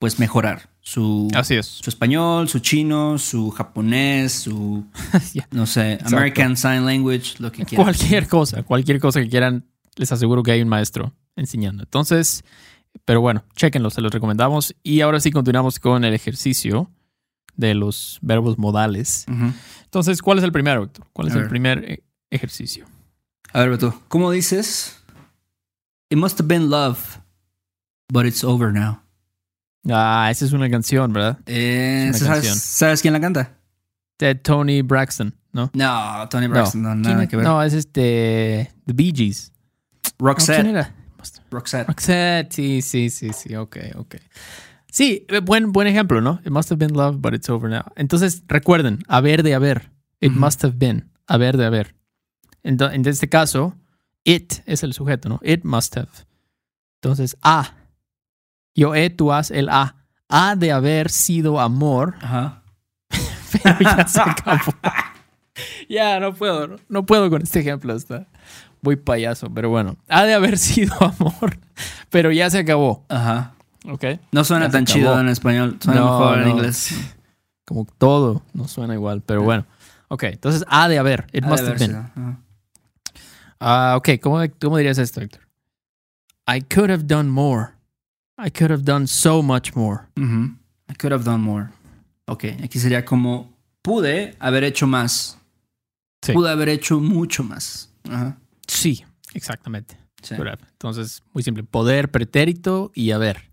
pues 0.00 0.18
mejorar 0.18 0.70
su, 0.80 1.28
Así 1.34 1.54
es. 1.56 1.66
su 1.66 1.90
español, 1.90 2.48
su 2.48 2.60
chino, 2.60 3.18
su 3.18 3.50
japonés, 3.50 4.32
su 4.32 4.86
no 5.50 5.66
sé, 5.66 5.92
Exacto. 5.92 6.16
American 6.16 6.56
Sign 6.56 6.86
Language, 6.86 7.34
lo 7.38 7.52
que 7.52 7.66
quieran. 7.66 7.84
Cualquier 7.84 8.26
cosa, 8.26 8.62
cualquier 8.62 8.98
cosa 8.98 9.20
que 9.20 9.28
quieran, 9.28 9.66
les 9.96 10.10
aseguro 10.10 10.42
que 10.42 10.52
hay 10.52 10.62
un 10.62 10.68
maestro 10.68 11.14
enseñando. 11.36 11.82
Entonces, 11.82 12.44
pero 13.04 13.20
bueno, 13.20 13.44
chequenlo, 13.56 13.90
se 13.90 14.00
los 14.00 14.10
recomendamos. 14.10 14.74
Y 14.82 15.02
ahora 15.02 15.20
sí 15.20 15.30
continuamos 15.30 15.78
con 15.78 16.02
el 16.04 16.14
ejercicio 16.14 16.90
de 17.54 17.74
los 17.74 18.18
verbos 18.22 18.56
modales. 18.56 19.26
Entonces, 19.84 20.22
¿cuál 20.22 20.38
es 20.38 20.44
el 20.44 20.52
primero, 20.52 20.84
Héctor? 20.84 21.06
¿Cuál 21.12 21.28
es 21.28 21.34
el 21.34 21.46
primer 21.48 21.84
eh, 21.84 22.02
ejercicio? 22.30 22.86
A 23.52 23.60
ver, 23.60 23.70
Beto, 23.70 24.00
¿cómo 24.08 24.30
dices? 24.30 25.02
It 26.08 26.16
must 26.16 26.40
have 26.40 26.48
been 26.48 26.70
love, 26.70 27.20
but 28.10 28.24
it's 28.24 28.42
over 28.42 28.72
now. 28.72 29.02
Ah, 29.88 30.28
esa 30.30 30.44
es 30.44 30.52
una 30.52 30.68
canción, 30.68 31.12
¿verdad? 31.12 31.38
Eh, 31.46 32.08
Es 32.10 32.20
una 32.20 32.26
¿sabes, 32.28 32.42
canción. 32.42 32.56
¿Sabes 32.56 33.00
quién 33.02 33.14
la 33.14 33.20
canta? 33.20 33.56
De 34.18 34.34
Tony 34.34 34.82
Braxton, 34.82 35.34
¿no? 35.52 35.70
No, 35.72 36.28
Tony 36.28 36.46
Braxton, 36.48 36.82
no, 36.82 36.94
nada 36.94 37.16
¿Quién- 37.16 37.28
que 37.28 37.36
ver. 37.36 37.46
No, 37.46 37.62
es 37.62 37.72
este. 37.72 38.70
The 38.86 38.92
Bee 38.92 39.12
Gees. 39.14 39.52
No, 40.18 40.26
Roxette. 40.26 40.56
¿Quién 40.62 40.76
era? 40.76 40.94
Roxette. 41.50 41.86
Roxette, 41.88 42.52
sí, 42.52 42.82
sí, 42.82 43.08
sí, 43.10 43.30
sí, 43.32 43.54
ok, 43.56 43.76
ok. 43.96 44.16
Sí, 44.90 45.24
eh, 45.28 45.40
buen, 45.40 45.72
buen 45.72 45.86
ejemplo, 45.86 46.20
¿no? 46.20 46.40
It 46.44 46.50
must 46.50 46.70
have 46.70 46.78
been 46.78 46.94
love, 46.96 47.16
but 47.20 47.32
it's 47.34 47.48
over 47.48 47.70
now. 47.70 47.84
Entonces, 47.96 48.42
recuerden, 48.48 48.98
haber 49.08 49.42
de 49.42 49.54
haber. 49.54 49.90
It 50.20 50.32
must 50.32 50.62
have 50.64 50.74
been. 50.76 51.10
Haber 51.26 51.56
de 51.56 51.64
haber. 51.66 51.94
Ento- 52.62 52.92
En, 52.92 53.06
este 53.06 53.28
caso, 53.30 53.76
it 54.24 54.54
es 54.66 54.82
el 54.82 54.92
sujeto, 54.92 55.28
¿no? 55.30 55.40
It 55.42 55.64
must 55.64 55.96
have. 55.96 56.08
Entonces, 57.02 57.36
A. 57.42 57.74
Yo 58.74 58.94
he, 58.94 59.10
tú 59.10 59.32
has, 59.32 59.50
el 59.50 59.68
A. 59.68 59.96
Ha 60.28 60.54
de 60.56 60.70
haber 60.72 61.10
sido 61.10 61.60
amor, 61.60 62.14
Ajá. 62.22 62.62
pero 63.62 63.76
ya 63.80 64.06
se 64.06 64.20
acabó. 64.20 64.72
ya, 65.88 66.20
no 66.20 66.32
puedo, 66.34 66.68
no, 66.68 66.76
no 66.88 67.06
puedo 67.06 67.28
con 67.30 67.42
este 67.42 67.60
ejemplo. 67.60 67.94
Está 67.94 68.26
muy 68.82 68.96
payaso, 68.96 69.52
pero 69.52 69.68
bueno. 69.70 69.96
Ha 70.08 70.24
de 70.24 70.34
haber 70.34 70.56
sido 70.58 70.94
amor, 71.00 71.58
pero 72.10 72.30
ya 72.32 72.48
se 72.50 72.58
acabó. 72.58 73.04
Ajá. 73.08 73.54
¿Ok? 73.88 74.04
No 74.30 74.44
suena 74.44 74.66
Ya 74.66 74.72
tan 74.72 74.84
chido 74.84 75.18
en 75.18 75.28
español, 75.28 75.78
suena 75.80 76.00
No, 76.00 76.18
mejor 76.18 76.38
en 76.38 76.44
no. 76.44 76.50
inglés. 76.50 76.94
Como 77.64 77.86
todo 77.98 78.42
no 78.52 78.68
suena 78.68 78.94
igual, 78.94 79.22
pero 79.22 79.42
bueno. 79.42 79.64
Ok, 80.08 80.24
entonces 80.24 80.64
ha 80.68 80.88
de 80.88 80.98
haber. 80.98 81.26
It 81.32 81.44
Ha 81.44 81.48
must 81.48 81.64
have 81.64 81.78
been. 81.78 82.06
Ah, 83.60 83.94
ok, 83.96 84.08
¿cómo, 84.20 84.40
¿cómo 84.60 84.76
dirías 84.76 84.98
esto, 84.98 85.20
Héctor? 85.20 85.40
I 86.46 86.60
could 86.62 86.90
have 86.90 87.04
done 87.04 87.30
more. 87.30 87.70
I 88.42 88.50
could 88.50 88.70
have 88.70 88.84
done 88.84 89.06
so 89.06 89.42
much 89.42 89.74
more. 89.74 90.06
I 90.16 90.94
could 90.98 91.12
have 91.12 91.24
done 91.24 91.42
more. 91.42 91.68
Ok, 92.26 92.44
aquí 92.62 92.78
sería 92.78 93.04
como 93.04 93.52
pude 93.82 94.34
haber 94.38 94.64
hecho 94.64 94.86
más. 94.86 95.38
Sí. 96.22 96.32
Pude 96.32 96.50
haber 96.50 96.68
hecho 96.68 97.00
mucho 97.00 97.42
más. 97.42 97.90
Ajá. 98.08 98.36
Sí, 98.66 99.04
exactamente. 99.34 99.96
Sí. 100.22 100.34
Entonces, 100.72 101.22
muy 101.32 101.42
simple. 101.42 101.64
Poder, 101.64 102.10
pretérito 102.10 102.92
y 102.94 103.10
haber. 103.12 103.50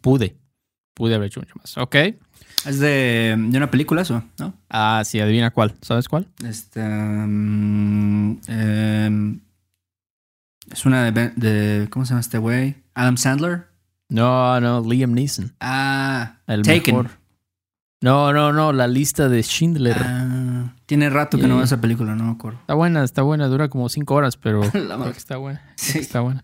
Pude. 0.00 0.36
Pude 0.94 1.14
haber 1.14 1.28
hecho 1.28 1.40
mucho 1.40 1.54
más. 1.58 1.76
Ok. 1.78 1.94
Es 2.66 2.78
de, 2.78 3.34
de 3.38 3.56
una 3.56 3.70
película 3.70 4.02
eso, 4.02 4.22
¿no? 4.38 4.54
Ah, 4.68 5.02
sí, 5.04 5.20
adivina 5.20 5.50
cuál. 5.50 5.74
¿Sabes 5.82 6.08
cuál? 6.08 6.26
Este. 6.44 6.82
mm, 6.82 8.40
em, 8.48 9.40
es 10.70 10.84
una 10.86 11.10
de, 11.10 11.30
de- 11.36 11.88
¿Cómo 11.90 12.04
se 12.04 12.10
llama 12.10 12.20
este 12.20 12.38
güey? 12.38 12.76
Adam 12.94 13.16
Sandler. 13.16 13.69
No, 14.10 14.60
no, 14.60 14.80
Liam 14.82 15.12
Neeson. 15.12 15.54
Ah, 15.60 16.36
El 16.46 16.62
Taken. 16.62 16.94
mejor. 16.96 17.10
No, 18.02 18.32
no, 18.32 18.52
no, 18.52 18.72
la 18.72 18.86
lista 18.88 19.28
de 19.28 19.42
Schindler. 19.42 19.96
Ah, 20.00 20.74
tiene 20.86 21.10
rato 21.10 21.36
que 21.36 21.42
no 21.42 21.48
Yeah. 21.48 21.56
veo 21.56 21.64
esa 21.64 21.80
película, 21.80 22.14
no 22.14 22.24
me 22.24 22.32
acuerdo. 22.32 22.58
Está 22.60 22.74
buena, 22.74 23.04
está 23.04 23.22
buena, 23.22 23.46
dura 23.48 23.68
como 23.68 23.88
cinco 23.88 24.14
horas, 24.14 24.36
pero 24.36 24.60
La 24.74 24.96
creo 24.96 25.12
que 25.12 25.18
está 25.18 25.36
buena. 25.36 25.62
Sí. 25.76 25.94
que 25.94 25.98
Está 26.00 26.20
buena. 26.20 26.42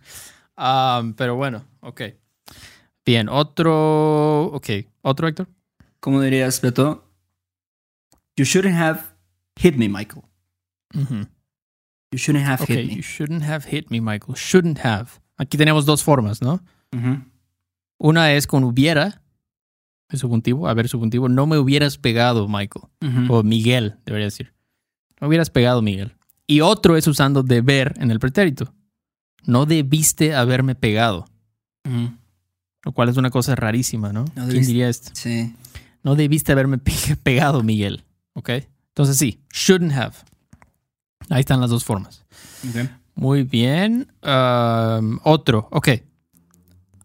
Ah, 0.57 1.02
pero 1.16 1.35
bueno, 1.37 1.64
ok. 1.81 2.02
Bien, 3.05 3.29
otro. 3.29 4.44
Ok, 4.52 4.68
otro, 5.02 5.29
Héctor. 5.29 5.48
¿Cómo 6.00 6.20
dirías, 6.20 6.61
Beto? 6.61 7.05
You 8.37 8.44
shouldn't 8.44 8.76
have 8.76 9.00
hit 9.57 9.76
me, 9.76 9.88
Michael. 9.88 10.22
You 10.94 12.18
shouldn't 12.18 12.46
have 12.46 12.64
hit 12.66 12.87
me. 12.87 12.94
you 12.96 13.02
shouldn't 13.02 13.42
have 13.44 13.64
hit 13.70 13.90
me, 13.90 14.00
Michael. 14.00 14.37
Shouldn't 14.37 14.85
have. 14.85 15.09
Aquí 15.38 15.57
tenemos 15.57 15.85
dos 15.87 16.02
formas, 16.05 16.40
¿no? 16.42 16.61
Una 17.98 18.32
es 18.32 18.46
con 18.46 18.64
hubiera, 18.64 19.22
el 20.09 20.18
subjuntivo, 20.18 20.68
a 20.68 20.74
ver, 20.74 20.88
subjuntivo. 20.88 21.28
No 21.28 21.46
me 21.46 21.59
hubieras 21.59 21.98
pegado, 21.98 22.46
Michael. 22.48 22.85
O 23.30 23.42
Miguel, 23.42 23.96
debería 24.04 24.26
decir. 24.26 24.52
No 25.20 25.28
hubieras 25.28 25.50
pegado, 25.50 25.80
Miguel. 25.82 26.14
Y 26.46 26.61
otro 26.61 26.96
es 26.96 27.06
usando 27.06 27.42
deber 27.42 27.94
en 27.98 28.11
el 28.11 28.20
pretérito. 28.20 28.72
No 29.44 29.64
debiste 29.66 30.35
haberme 30.35 30.74
pegado. 30.74 31.26
Lo 32.85 32.92
cual 32.92 33.09
es 33.09 33.16
una 33.16 33.30
cosa 33.30 33.54
rarísima, 33.56 34.12
¿no? 34.12 34.24
¿Quién 34.26 34.46
debiste- 34.48 34.66
diría 34.66 34.88
esto? 34.88 35.11
Sí. 35.14 35.54
No 36.02 36.14
debiste 36.14 36.52
haberme 36.52 36.78
pe- 36.78 36.92
pegado, 37.22 37.62
Miguel. 37.62 38.04
¿Ok? 38.35 38.50
Entonces 38.88 39.16
sí, 39.18 39.40
shouldn't 39.52 39.92
have. 39.92 40.14
Ahí 41.30 41.40
están 41.40 41.61
las 41.61 41.70
dos 41.70 41.85
formas. 41.85 42.24
Muy 43.14 43.42
bien. 43.42 44.12
Um, 44.22 45.18
otro. 45.24 45.68
Ok. 45.72 45.88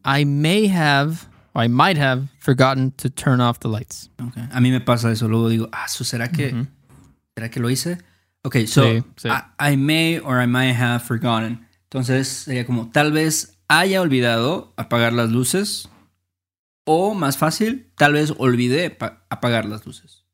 I 0.04 0.26
may 0.26 0.68
have, 0.68 1.28
I 1.56 1.68
might 1.68 1.98
have 1.98 2.28
forgotten 2.40 2.92
to 2.98 3.10
turn 3.10 3.40
off 3.42 3.60
the 3.60 3.68
lights. 3.70 4.10
Ok. 4.22 4.38
A 4.52 4.60
mí 4.62 4.72
me 4.72 4.80
pasa 4.82 5.12
eso. 5.12 5.28
Luego 5.28 5.50
digo, 5.50 5.70
ah, 5.72 5.88
¿so 5.88 6.04
¿será 6.04 6.30
que, 6.32 6.54
Ujú. 6.54 6.68
¿será 7.36 7.50
que 7.50 7.60
lo 7.60 7.70
hice? 7.70 7.98
Ok, 8.44 8.58
so 8.66 8.84
Sí, 8.84 9.04
sí. 9.18 9.28
I, 9.30 9.74
I 9.74 9.78
may 9.78 10.18
or 10.20 10.42
I 10.42 10.48
might 10.48 10.76
have 10.76 11.00
forgotten. 11.04 11.68
Entonces 11.84 12.28
sería 12.28 12.66
como, 12.66 12.90
tal 12.90 13.12
vez 13.12 13.58
haya 13.68 14.02
olvidado 14.02 14.74
apagar 14.78 15.14
las 15.14 15.30
luces. 15.30 15.88
O 16.84 17.14
más 17.14 17.38
fácil, 17.38 17.92
tal 17.96 18.14
vez 18.14 18.34
olvidé 18.40 18.90
pa- 18.90 19.24
apagar 19.30 19.66
las 19.66 19.86
luces. 19.86 20.26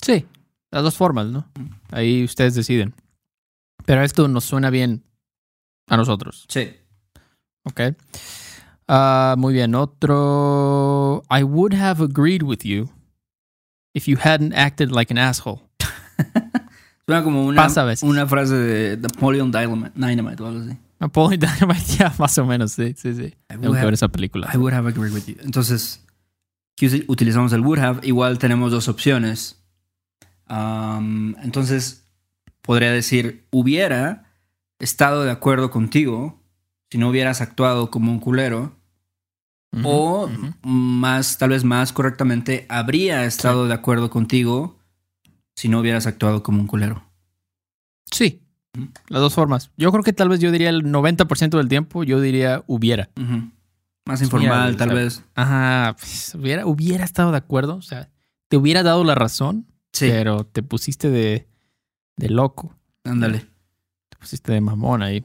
Sí, 0.00 0.26
las 0.70 0.82
dos 0.82 0.96
formas, 0.96 1.26
¿no? 1.26 1.46
Ahí 1.90 2.24
ustedes 2.24 2.54
deciden. 2.54 2.94
Pero 3.84 4.02
esto 4.02 4.26
nos 4.28 4.44
suena 4.44 4.70
bien 4.70 5.04
a 5.88 5.96
nosotros, 5.98 6.46
Sí. 6.48 6.74
¿ok? 7.64 7.80
Ah, 8.92 9.36
muy 9.38 9.54
bien, 9.54 9.76
otro. 9.76 11.22
I 11.30 11.44
would 11.44 11.74
have 11.74 12.02
agreed 12.02 12.42
with 12.42 12.64
you 12.64 12.90
if 13.94 14.08
you 14.08 14.16
hadn't 14.20 14.52
acted 14.52 14.90
like 14.90 15.12
an 15.12 15.18
asshole. 15.18 15.60
Suena 17.06 17.22
como 17.22 17.46
una, 17.46 17.62
Pasa 17.62 17.82
a 17.82 17.84
veces. 17.84 18.02
una 18.02 18.26
frase 18.26 18.56
de 18.56 18.96
Napoleon 18.96 19.52
Dynamite, 19.52 20.42
o 20.42 20.46
algo 20.48 20.60
así. 20.60 20.76
Napoleon 20.98 21.38
Dynamite, 21.40 21.84
ya, 21.98 22.12
más 22.18 22.36
o 22.38 22.44
menos, 22.44 22.72
sí, 22.72 22.94
sí, 22.96 23.14
sí. 23.14 23.32
Tengo 23.46 23.72
que 23.74 23.84
ver 23.84 23.94
esa 23.94 24.08
película. 24.08 24.50
I 24.52 24.56
would 24.56 24.74
have 24.74 24.88
agreed 24.88 25.12
with 25.12 25.26
you. 25.26 25.36
Entonces, 25.44 26.04
aquí 26.76 27.04
utilizamos 27.06 27.52
el 27.52 27.60
would 27.60 27.78
have. 27.78 28.00
Igual 28.04 28.38
tenemos 28.40 28.72
dos 28.72 28.88
opciones. 28.88 29.62
Um, 30.48 31.36
entonces, 31.44 32.10
podría 32.60 32.90
decir, 32.90 33.46
hubiera 33.52 34.24
estado 34.80 35.22
de 35.22 35.30
acuerdo 35.30 35.70
contigo 35.70 36.42
si 36.90 36.98
no 36.98 37.08
hubieras 37.10 37.40
actuado 37.40 37.92
como 37.92 38.10
un 38.10 38.18
culero. 38.18 38.79
O 39.84 40.28
más, 40.62 41.38
tal 41.38 41.50
vez 41.50 41.62
más 41.64 41.92
correctamente, 41.92 42.66
habría 42.68 43.24
estado 43.24 43.68
de 43.68 43.74
acuerdo 43.74 44.10
contigo 44.10 44.78
si 45.54 45.68
no 45.68 45.78
hubieras 45.80 46.06
actuado 46.06 46.42
como 46.42 46.60
un 46.60 46.66
culero. 46.66 47.04
Sí, 48.10 48.42
las 49.08 49.20
dos 49.20 49.34
formas. 49.34 49.70
Yo 49.76 49.92
creo 49.92 50.02
que 50.02 50.12
tal 50.12 50.28
vez 50.28 50.40
yo 50.40 50.50
diría 50.50 50.70
el 50.70 50.84
90% 50.84 51.56
del 51.56 51.68
tiempo, 51.68 52.02
yo 52.02 52.20
diría 52.20 52.64
hubiera. 52.66 53.10
Más 54.06 54.22
informal, 54.22 54.72
mira, 54.72 54.78
tal 54.78 54.88
o 54.88 54.92
sea, 54.92 55.02
vez. 55.04 55.24
Ajá, 55.34 55.96
pues, 55.98 56.34
hubiera, 56.34 56.66
hubiera 56.66 57.04
estado 57.04 57.30
de 57.30 57.36
acuerdo, 57.38 57.76
o 57.76 57.82
sea, 57.82 58.10
te 58.48 58.56
hubiera 58.56 58.82
dado 58.82 59.04
la 59.04 59.14
razón, 59.14 59.66
Sí, 59.92 60.08
pero 60.08 60.44
te 60.46 60.62
pusiste 60.62 61.10
de, 61.10 61.48
de 62.16 62.28
loco, 62.28 62.74
ándale. 63.04 63.40
te 64.08 64.16
pusiste 64.18 64.52
de 64.52 64.60
mamón 64.60 65.02
ahí. 65.02 65.24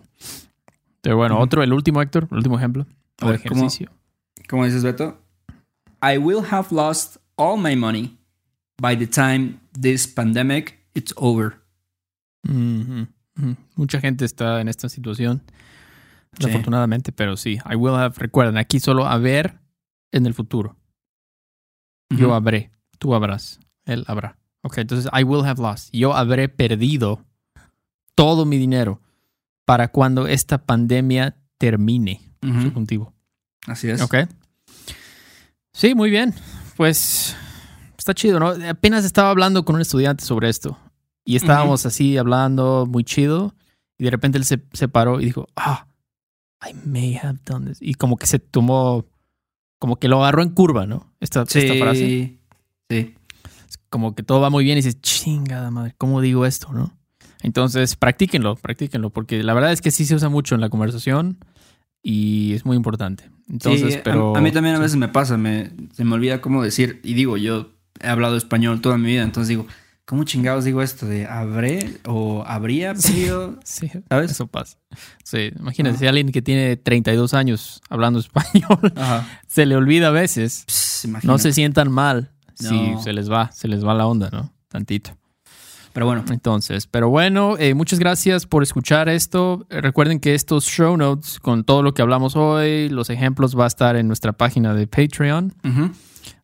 Pero 1.01 1.17
bueno, 1.17 1.39
otro, 1.39 1.61
el 1.63 1.71
último, 1.73 2.01
Héctor, 2.01 2.27
el 2.31 2.37
último 2.37 2.57
ejemplo. 2.57 2.85
A 3.21 3.31
ejercicio. 3.31 3.89
¿Cómo 3.89 4.04
dices, 4.49 4.83
Beto? 4.83 5.17
I 6.01 6.17
will 6.17 6.43
have 6.51 6.71
lost 6.71 7.17
all 7.37 7.57
my 7.57 7.75
money 7.75 8.17
by 8.81 8.95
the 8.95 9.07
time 9.07 9.59
this 9.79 10.07
pandemic 10.07 10.79
it's 10.93 11.13
over. 11.17 11.61
Mucha 13.75 13.99
gente 13.99 14.23
está 14.25 14.61
en 14.61 14.67
esta 14.67 14.87
situación, 14.89 15.41
Sí. 16.37 16.45
desafortunadamente, 16.47 17.11
pero 17.11 17.37
sí, 17.37 17.59
I 17.69 17.75
will 17.75 17.95
have, 17.95 18.15
recuerden, 18.17 18.57
aquí 18.57 18.79
solo 18.79 19.05
haber 19.07 19.59
en 20.11 20.25
el 20.25 20.33
futuro. 20.33 20.75
Yo 22.09 22.33
habré, 22.33 22.71
tú 22.99 23.15
habrás, 23.15 23.59
él 23.85 24.03
habrá. 24.07 24.37
Ok, 24.61 24.77
entonces 24.79 25.09
I 25.17 25.23
will 25.23 25.45
have 25.45 25.61
lost. 25.61 25.89
Yo 25.93 26.13
habré 26.13 26.49
perdido 26.49 27.23
todo 28.15 28.45
mi 28.45 28.57
dinero 28.57 29.01
para 29.65 29.87
cuando 29.89 30.27
esta 30.27 30.57
pandemia 30.65 31.35
termine. 31.57 32.21
Subjuntivo. 32.41 33.11
Así 33.67 33.89
es. 33.89 34.01
Ok. 34.01 34.15
Sí, 35.73 35.95
muy 35.95 36.09
bien. 36.09 36.33
Pues 36.77 37.35
está 37.97 38.13
chido, 38.13 38.39
¿no? 38.39 38.49
Apenas 38.69 39.05
estaba 39.05 39.29
hablando 39.29 39.65
con 39.65 39.75
un 39.75 39.81
estudiante 39.81 40.23
sobre 40.25 40.49
esto 40.49 40.77
y 41.23 41.35
estábamos 41.35 41.85
así 41.85 42.17
hablando 42.17 42.85
muy 42.87 43.03
chido 43.03 43.55
y 43.97 44.03
de 44.03 44.11
repente 44.11 44.37
él 44.37 44.45
se, 44.45 44.61
se 44.73 44.87
paró 44.87 45.19
y 45.21 45.25
dijo, 45.25 45.47
ah, 45.55 45.87
I 46.67 46.73
may 46.85 47.15
have 47.17 47.39
done 47.45 47.67
this. 47.67 47.77
Y 47.81 47.95
como 47.95 48.17
que 48.17 48.27
se 48.27 48.39
tomó, 48.39 49.05
como 49.79 49.95
que 49.97 50.07
lo 50.07 50.21
agarró 50.21 50.43
en 50.43 50.49
curva, 50.49 50.85
¿no? 50.85 51.11
Esta, 51.19 51.45
Sí. 51.45 51.59
esta 51.59 51.73
frase. 51.75 52.39
Sí. 52.89 53.15
Como 53.89 54.13
que 54.15 54.23
todo 54.23 54.41
va 54.41 54.49
muy 54.49 54.63
bien 54.63 54.77
y 54.77 54.81
dices, 54.81 54.99
chingada 55.01 55.71
madre, 55.71 55.95
¿cómo 55.97 56.21
digo 56.21 56.45
esto, 56.45 56.71
no? 56.73 56.97
Entonces, 57.41 57.95
practíquenlo, 57.95 58.55
practíquenlo, 58.55 59.09
porque 59.11 59.43
la 59.43 59.53
verdad 59.53 59.71
es 59.71 59.81
que 59.81 59.91
sí 59.91 60.05
se 60.05 60.15
usa 60.15 60.29
mucho 60.29 60.55
en 60.55 60.61
la 60.61 60.69
conversación 60.69 61.37
y 62.07 62.53
es 62.53 62.63
muy 62.65 62.77
importante. 62.77 63.29
Entonces, 63.49 63.93
Sí, 63.93 63.99
a- 63.99 64.03
pero... 64.03 64.35
a, 64.37 64.41
mí 64.41 64.51
también 64.51 64.75
a 64.75 64.77
sí. 64.77 64.83
veces 64.83 64.97
me 64.97 65.07
pasa, 65.07 65.37
me, 65.37 65.71
se 65.93 66.05
me 66.05 66.13
olvida 66.13 66.39
cómo 66.39 66.61
decir, 66.63 67.01
y 67.03 67.15
digo, 67.15 67.35
yo 67.37 67.71
he 67.99 68.07
hablado 68.07 68.37
español 68.37 68.79
toda 68.79 68.97
mi 68.99 69.07
vida, 69.07 69.23
entonces 69.23 69.49
digo, 69.49 69.65
¿cómo 70.05 70.23
chingados 70.23 70.65
digo 70.65 70.83
esto 70.83 71.07
de 71.07 71.25
habré 71.25 71.97
o 72.05 72.43
habría 72.45 72.93
Sí. 72.95 73.07
perdido? 73.11 73.59
Sí, 73.65 73.89
¿Sabes? 74.07 74.31
eso 74.31 74.45
pasa. 74.45 74.77
Sí, 75.23 75.49
imagínense, 75.59 75.95
Ajá. 75.97 75.99
si 76.01 76.07
alguien 76.07 76.31
que 76.31 76.41
tiene 76.43 76.75
32 76.77 77.33
años 77.33 77.81
hablando 77.89 78.19
español 78.27 78.93
Ajá. 78.95 79.27
se 79.47 79.65
le 79.65 79.75
olvida 79.75 80.09
a 80.09 80.11
veces, 80.11 80.65
Pss, 80.67 81.05
no 81.05 81.09
imagínate. 81.09 81.41
se 81.43 81.53
sientan 81.53 81.91
mal 81.91 82.31
si 82.53 82.93
se 83.03 83.13
les 83.13 83.29
va, 83.31 83.51
se 83.51 83.67
les 83.67 83.83
va 83.83 83.93
la 83.95 84.05
onda, 84.07 84.29
¿no? 84.31 84.53
Tantito. 84.69 85.17
Pero 85.95 86.05
bueno. 86.05 86.23
Entonces, 86.29 86.85
pero 86.87 87.09
bueno, 87.09 87.55
eh, 87.57 87.73
muchas 87.73 87.97
gracias 87.99 88.45
por 88.45 88.61
escuchar 88.63 89.09
esto. 89.09 89.65
Eh, 89.69 89.79
Recuerden 89.81 90.19
que 90.19 90.35
estos 90.35 90.65
show 90.65 90.95
notes 90.97 91.39
con 91.39 91.63
todo 91.63 91.81
lo 91.81 91.93
que 91.93 92.01
hablamos 92.03 92.35
hoy, 92.35 92.89
los 92.89 93.09
ejemplos 93.09 93.57
va 93.57 93.63
a 93.63 93.67
estar 93.67 93.95
en 93.95 94.05
nuestra 94.07 94.33
página 94.33 94.73
de 94.73 94.87
Patreon. 94.87 95.53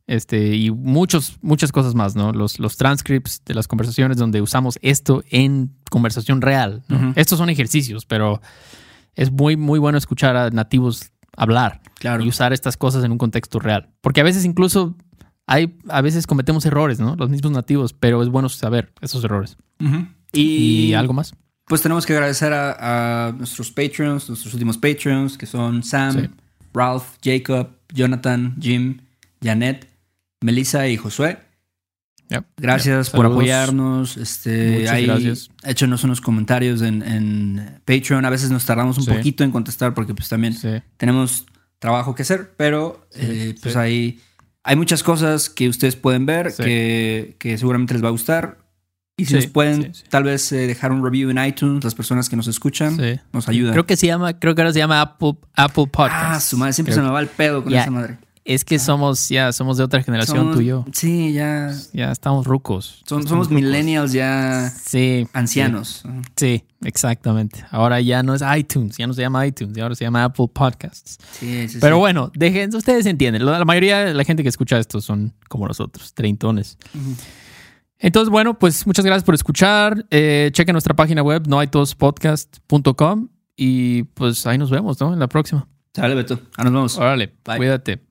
Este, 0.07 0.55
y 0.55 0.71
muchos, 0.71 1.37
muchas 1.41 1.71
cosas 1.71 1.95
más, 1.95 2.15
¿no? 2.15 2.31
Los, 2.33 2.59
los 2.59 2.75
transcripts 2.77 3.43
de 3.45 3.53
las 3.53 3.67
conversaciones 3.67 4.17
donde 4.17 4.41
usamos 4.41 4.79
esto 4.81 5.21
en 5.29 5.73
conversación 5.89 6.41
real. 6.41 6.83
Estos 7.15 7.37
son 7.37 7.49
ejercicios, 7.49 8.05
pero 8.05 8.41
es 9.15 9.31
muy, 9.31 9.57
muy 9.57 9.79
bueno 9.79 9.97
escuchar 9.97 10.35
a 10.37 10.49
nativos 10.49 11.11
hablar 11.37 11.81
Claro. 11.99 12.23
y 12.23 12.29
usar 12.29 12.51
estas 12.53 12.77
cosas 12.77 13.03
en 13.03 13.11
un 13.11 13.17
contexto 13.17 13.59
real. 13.59 13.89
Porque 14.01 14.21
a 14.21 14.23
veces 14.23 14.43
incluso 14.45 14.95
hay, 15.51 15.77
a 15.89 16.01
veces 16.01 16.25
cometemos 16.27 16.65
errores, 16.65 16.99
¿no? 16.99 17.15
Los 17.15 17.29
mismos 17.29 17.51
nativos, 17.51 17.93
pero 17.93 18.21
es 18.23 18.29
bueno 18.29 18.47
saber 18.49 18.91
esos 19.01 19.23
errores. 19.23 19.57
¿Y, 20.33 20.41
Y, 20.89 20.93
algo 20.93 21.13
más? 21.13 21.33
Pues 21.65 21.81
tenemos 21.81 22.05
que 22.05 22.13
agradecer 22.13 22.53
a, 22.53 23.27
a 23.27 23.31
nuestros 23.33 23.71
Patreons, 23.71 24.27
nuestros 24.29 24.53
últimos 24.53 24.77
Patreons, 24.77 25.37
que 25.37 25.45
son 25.45 25.83
Sam, 25.83 26.13
Sí. 26.13 26.29
Ralph, 26.73 27.03
Jacob, 27.23 27.69
Jonathan, 27.93 28.55
Jim, 28.61 28.99
Janet, 29.43 29.87
Melissa 30.41 30.87
y 30.87 30.97
Josué. 30.97 31.37
Yep. 32.29 32.45
Gracias 32.57 33.07
Yep. 33.07 33.15
por 33.15 33.25
apoyarnos. 33.25 34.15
Este, 34.17 34.79
Muchas 34.79 34.91
ahí, 34.93 35.05
gracias. 35.05 35.49
Échenos 35.63 36.03
unos 36.05 36.21
comentarios 36.21 36.81
en, 36.81 37.01
en 37.03 37.81
Patreon. 37.85 38.23
A 38.25 38.29
veces 38.29 38.51
nos 38.51 38.65
tardamos 38.65 38.97
un 38.97 39.03
Sí. 39.03 39.11
poquito 39.11 39.43
en 39.43 39.51
contestar 39.51 39.93
porque 39.93 40.13
pues 40.13 40.29
también 40.29 40.53
Sí. 40.53 40.69
tenemos 40.97 41.45
trabajo 41.79 42.15
que 42.15 42.21
hacer, 42.21 42.53
pero 42.57 43.05
eh, 43.15 43.55
pues 43.61 43.75
ahí 43.75 44.19
hay 44.63 44.75
muchas 44.75 45.03
cosas 45.03 45.49
que 45.49 45.67
ustedes 45.69 45.95
pueden 45.95 46.25
ver 46.25 46.51
Sí. 46.51 46.63
que, 46.63 47.35
que 47.39 47.57
seguramente 47.57 47.93
les 47.93 48.03
va 48.03 48.07
a 48.09 48.11
gustar. 48.11 48.57
Y 49.17 49.25
si 49.25 49.29
Sí, 49.31 49.35
nos 49.35 49.47
pueden 49.47 49.83
sí, 49.83 49.89
sí. 49.93 50.03
tal 50.09 50.23
vez 50.23 50.51
eh, 50.51 50.67
dejar 50.67 50.91
un 50.91 51.03
review 51.03 51.29
en 51.29 51.43
iTunes, 51.43 51.83
las 51.83 51.93
personas 51.93 52.27
que 52.29 52.35
nos 52.35 52.47
escuchan, 52.47 52.95
Sí. 52.97 53.19
nos 53.33 53.47
ayudan. 53.49 53.73
Creo 53.73 53.85
que 53.85 53.95
se 53.97 54.07
llama, 54.07 54.39
creo 54.39 54.55
que 54.55 54.61
ahora 54.61 54.73
se 54.73 54.79
llama 54.79 55.01
Apple, 55.01 55.35
Apple 55.55 55.87
Podcast. 55.87 56.25
ah, 56.25 56.39
su 56.39 56.57
madre, 56.57 56.73
siempre 56.73 56.93
Creo 56.93 57.03
se 57.05 57.07
me 57.07 57.13
va 57.13 57.19
el 57.19 57.27
pedo 57.27 57.63
con 57.63 57.73
esa 57.73 57.91
madre. 57.91 58.17
Es 58.43 58.65
que 58.65 58.79
somos, 58.79 59.29
ya, 59.29 59.51
somos 59.53 59.77
de 59.77 59.83
otra 59.83 60.01
generación, 60.01 60.37
Somos- 60.37 60.55
tú 60.55 60.61
y 60.61 60.65
yo. 60.65 60.83
Sí, 60.93 61.31
ya. 61.31 61.71
Ya 61.93 62.11
estamos 62.11 62.47
rucos. 62.47 63.01
Son- 63.05 63.19
Estamos 63.19 63.29
somos 63.29 63.47
rucos. 63.49 63.61
millennials 63.63 64.11
ya 64.13 64.67
Sí. 64.83 65.27
ancianos. 65.33 66.01
Sí, 66.35 66.63
exactamente. 66.83 67.63
Ahora 67.69 68.01
ya 68.01 68.23
no 68.23 68.33
es 68.33 68.41
iTunes, 68.57 68.97
ya 68.97 69.05
no 69.05 69.13
se 69.13 69.21
llama 69.21 69.45
iTunes, 69.45 69.77
ahora 69.77 69.93
se 69.93 70.05
llama 70.05 70.23
Apple 70.23 70.47
Podcasts. 70.51 71.19
Sí, 71.39 71.67
sí, 71.69 71.77
Pero 71.79 71.97
sí. 71.97 71.99
bueno, 71.99 72.31
dejen, 72.33 72.75
ustedes 72.75 73.05
entienden. 73.05 73.45
La 73.45 73.63
mayoría 73.63 74.05
de 74.05 74.13
la 74.15 74.23
gente 74.23 74.41
que 74.41 74.49
escucha 74.49 74.79
esto 74.79 75.01
son 75.01 75.33
como 75.47 75.67
nosotros, 75.67 76.13
treintones. 76.15 76.79
Entonces, 77.99 78.31
bueno, 78.31 78.57
pues 78.57 78.87
muchas 78.87 79.05
gracias 79.05 79.23
por 79.23 79.35
escuchar. 79.35 80.03
Eh, 80.09 80.49
chequen 80.51 80.73
nuestra 80.73 80.95
página 80.95 81.21
web, 81.21 81.47
noaitospodcast.com 81.47 83.27
y 83.55 84.01
pues 84.03 84.47
ahí 84.47 84.57
nos 84.57 84.71
vemos, 84.71 84.99
¿no? 84.99 85.13
En 85.13 85.19
la 85.19 85.27
próxima. 85.27 85.67
Sale, 85.93 86.15
Beto. 86.15 86.39
Ahora 86.57 86.71
nos 86.71 86.79
vemos. 86.79 86.97
Órale, 86.97 87.31
Bye. 87.45 87.57
cuídate. 87.57 88.10